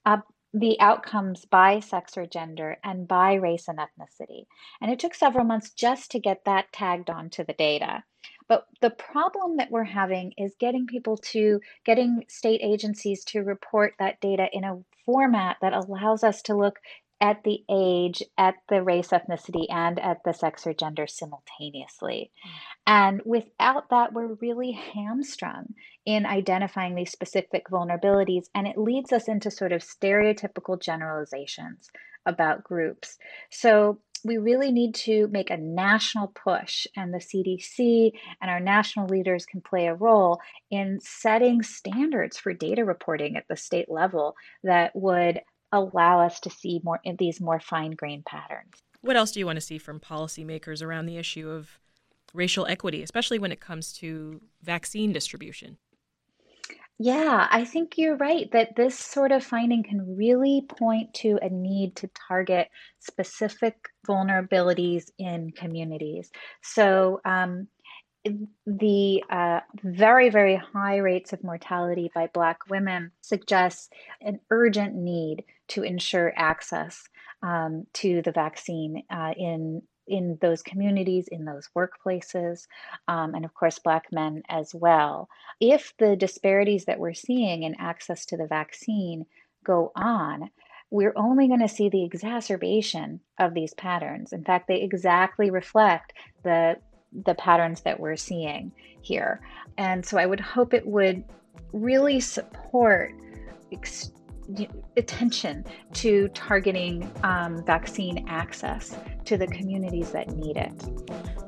uh, 0.06 0.18
the 0.54 0.80
outcomes 0.80 1.46
by 1.46 1.80
sex 1.80 2.16
or 2.16 2.26
gender 2.28 2.78
and 2.84 3.08
by 3.08 3.34
race 3.34 3.68
and 3.68 3.80
ethnicity. 3.80 4.46
And 4.82 4.92
it 4.92 5.00
took 5.00 5.16
several 5.16 5.46
months 5.46 5.72
just 5.72 6.12
to 6.12 6.20
get 6.20 6.46
that 6.46 6.72
tagged 6.72 7.10
onto 7.10 7.44
the 7.44 7.54
data. 7.54 8.04
But 8.48 8.66
the 8.82 8.90
problem 8.90 9.58
that 9.58 9.72
we're 9.72 9.84
having 9.84 10.34
is 10.38 10.56
getting 10.60 10.86
people 10.86 11.18
to, 11.18 11.60
getting 11.86 12.24
state 12.28 12.62
agencies 12.64 13.24
to 13.26 13.40
report 13.40 13.94
that 14.00 14.22
data 14.22 14.48
in 14.52 14.64
a 14.64 14.80
format 15.06 15.58
that 15.62 15.74
allows 15.74 16.24
us 16.24 16.42
to 16.44 16.56
look 16.56 16.80
at 17.20 17.44
the 17.44 17.64
age, 17.70 18.22
at 18.38 18.56
the 18.70 18.84
race, 18.84 19.10
ethnicity, 19.10 19.66
and 19.70 20.00
at 20.00 20.24
the 20.24 20.34
sex 20.34 20.68
or 20.68 20.74
gender 20.74 21.08
simultaneously. 21.08 22.32
Mm. 22.46 22.52
And 22.86 23.22
without 23.26 23.90
that, 23.90 24.14
we're 24.14 24.34
really 24.36 24.72
hamstrung 24.72 25.74
in 26.06 26.26
identifying 26.26 26.96
these 26.96 27.12
specific 27.12 27.70
vulnerabilities, 27.70 28.46
and 28.54 28.68
it 28.68 28.78
leads 28.78 29.12
us 29.12 29.28
into 29.28 29.50
sort 29.50 29.72
of 29.72 29.82
stereotypical 29.82 30.80
generalizations 30.80 31.90
about 32.26 32.64
groups. 32.64 33.18
So 33.50 34.00
we 34.28 34.38
really 34.38 34.72
need 34.72 34.94
to 34.94 35.28
make 35.30 35.50
a 35.50 35.58
national 35.58 36.28
push, 36.28 36.86
and 36.96 37.14
the 37.14 37.18
CDC 37.18 38.12
and 38.42 38.52
our 38.52 38.60
national 38.60 39.08
leaders 39.08 39.46
can 39.46 39.62
play 39.62 39.88
a 39.88 39.96
role 39.96 40.40
in 40.70 41.00
setting 41.02 41.64
standards 41.64 42.38
for 42.38 42.54
data 42.54 42.84
reporting 42.86 43.38
at 43.38 43.48
the 43.48 43.56
state 43.56 43.90
level 43.90 44.36
that 44.64 44.96
would 44.96 45.42
allow 45.72 46.20
us 46.20 46.40
to 46.42 46.50
see 46.50 46.80
more 46.84 47.00
these 47.18 47.42
more 47.42 47.60
fine-grained 47.60 48.26
patterns. 48.26 48.84
What 49.02 49.16
else 49.16 49.32
do 49.32 49.40
you 49.40 49.46
want 49.46 49.58
to 49.58 49.62
see 49.62 49.78
from 49.78 50.00
policymakers 50.00 50.84
around 50.84 51.06
the 51.06 51.18
issue 51.18 51.50
of 51.50 51.80
racial 52.34 52.66
equity, 52.68 53.04
especially 53.04 53.40
when 53.40 53.52
it 53.52 53.60
comes 53.60 53.94
to 53.94 54.42
vaccine 54.62 55.14
distribution? 55.14 55.78
Yeah, 57.00 57.48
I 57.52 57.64
think 57.64 57.98
you're 57.98 58.16
right 58.18 58.52
that 58.54 58.76
this 58.76 58.98
sort 58.98 59.32
of 59.32 59.44
finding 59.44 59.84
can 59.84 60.16
really 60.18 60.66
point 60.68 61.14
to 61.16 61.38
a 61.44 61.50
need 61.50 61.96
to 61.98 62.10
target 62.28 62.70
specific 63.00 63.76
vulnerabilities 64.08 65.12
in 65.20 65.52
communities. 65.52 66.32
So, 66.64 67.22
um, 67.24 67.68
the 68.66 69.24
uh, 69.30 69.62
very, 69.84 70.30
very 70.30 70.56
high 70.58 70.98
rates 70.98 71.32
of 71.34 71.44
mortality 71.44 72.12
by 72.14 72.28
Black 72.34 72.58
women 72.70 73.12
suggests 73.22 73.90
an 74.22 74.40
urgent 74.50 74.96
need 74.96 75.46
to 75.70 75.84
ensure 75.84 76.34
access 76.36 77.04
um, 77.42 77.86
to 77.94 78.22
the 78.24 78.32
vaccine 78.32 79.04
uh, 79.10 79.34
in 79.38 79.82
in 80.08 80.38
those 80.42 80.62
communities, 80.62 81.28
in 81.28 81.46
those 81.46 81.70
workplaces, 81.76 82.68
um, 83.08 83.36
and 83.36 83.46
of 83.46 83.54
course, 83.54 83.80
Black 83.80 84.12
men 84.12 84.44
as 84.50 84.74
well. 84.74 85.30
If 85.60 85.94
the 85.98 86.16
disparities 86.16 86.86
that 86.86 87.00
we're 87.00 87.14
seeing 87.14 87.64
in 87.64 87.76
access 87.80 88.26
to 88.28 88.38
the 88.38 88.48
vaccine 88.48 89.26
go 89.64 89.92
on, 89.96 90.50
we're 90.90 91.14
only 91.16 91.48
going 91.48 91.60
to 91.60 91.68
see 91.68 91.90
the 91.90 92.04
exacerbation 92.04 93.20
of 93.40 93.54
these 93.54 93.74
patterns. 93.74 94.32
In 94.32 94.44
fact, 94.44 94.68
they 94.68 94.82
exactly 94.82 95.50
reflect 95.50 96.14
the 96.44 96.78
the 97.26 97.36
patterns 97.36 97.82
that 97.82 98.00
we're 98.00 98.18
seeing 98.18 98.72
here. 99.02 99.40
And 99.78 100.06
so 100.06 100.18
I 100.18 100.26
would 100.26 100.42
hope 100.42 100.74
it 100.74 100.86
would 100.86 101.24
really 101.72 102.20
support 102.20 103.14
attention 104.96 105.66
to 105.94 106.28
targeting 106.30 107.12
um, 107.24 107.64
vaccine 107.66 108.26
access 108.28 108.98
to 109.26 109.38
the 109.38 109.48
communities 109.48 110.12
that 110.12 110.30
need 110.30 110.58
it. 110.58 110.72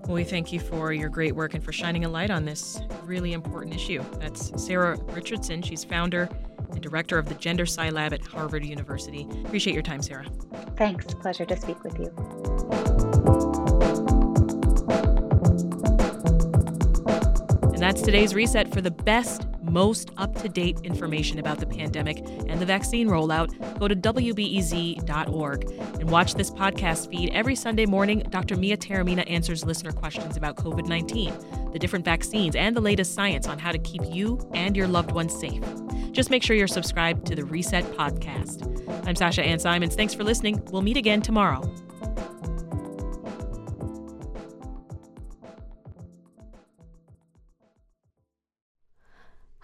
Well, 0.05 0.15
we 0.15 0.23
thank 0.23 0.51
you 0.51 0.59
for 0.59 0.91
your 0.91 1.09
great 1.09 1.35
work 1.35 1.53
and 1.53 1.63
for 1.63 1.71
shining 1.71 2.03
a 2.03 2.09
light 2.09 2.31
on 2.31 2.45
this 2.45 2.81
really 3.03 3.33
important 3.33 3.75
issue. 3.75 4.03
That's 4.19 4.51
Sarah 4.61 4.97
Richardson. 5.11 5.61
She's 5.61 5.83
founder 5.83 6.27
and 6.71 6.81
director 6.81 7.17
of 7.17 7.27
the 7.27 7.35
GenderSci 7.35 7.91
Lab 7.91 8.13
at 8.13 8.25
Harvard 8.25 8.65
University. 8.65 9.27
Appreciate 9.45 9.73
your 9.73 9.83
time, 9.83 10.01
Sarah. 10.01 10.27
Thanks. 10.75 11.05
Pleasure 11.13 11.45
to 11.45 11.57
speak 11.57 11.83
with 11.83 11.99
you. 11.99 12.07
And 17.73 17.81
that's 17.81 18.01
today's 18.01 18.35
reset 18.35 18.73
for 18.73 18.81
the 18.81 18.91
best 18.91 19.48
most 19.69 20.11
up 20.17 20.35
to 20.41 20.49
date 20.49 20.79
information 20.83 21.39
about 21.39 21.59
the 21.59 21.65
pandemic 21.65 22.19
and 22.47 22.59
the 22.59 22.65
vaccine 22.65 23.07
rollout, 23.07 23.79
go 23.79 23.87
to 23.87 23.95
WBEZ.org 23.95 25.63
and 25.99 26.09
watch 26.09 26.33
this 26.35 26.51
podcast 26.51 27.09
feed 27.09 27.31
every 27.33 27.55
Sunday 27.55 27.85
morning. 27.85 28.19
Dr. 28.29 28.55
Mia 28.55 28.77
Taormina 28.77 29.29
answers 29.29 29.65
listener 29.65 29.91
questions 29.91 30.37
about 30.37 30.57
COVID 30.57 30.87
19, 30.87 31.71
the 31.71 31.79
different 31.79 32.05
vaccines, 32.05 32.55
and 32.55 32.75
the 32.75 32.81
latest 32.81 33.13
science 33.13 33.47
on 33.47 33.59
how 33.59 33.71
to 33.71 33.79
keep 33.79 34.01
you 34.05 34.39
and 34.53 34.75
your 34.75 34.87
loved 34.87 35.11
ones 35.11 35.37
safe. 35.37 35.63
Just 36.11 36.29
make 36.29 36.43
sure 36.43 36.55
you're 36.55 36.67
subscribed 36.67 37.25
to 37.27 37.35
the 37.35 37.45
Reset 37.45 37.83
Podcast. 37.95 38.65
I'm 39.07 39.15
Sasha 39.15 39.43
Ann 39.43 39.59
Simons. 39.59 39.95
Thanks 39.95 40.13
for 40.13 40.23
listening. 40.23 40.61
We'll 40.71 40.81
meet 40.81 40.97
again 40.97 41.21
tomorrow. 41.21 41.71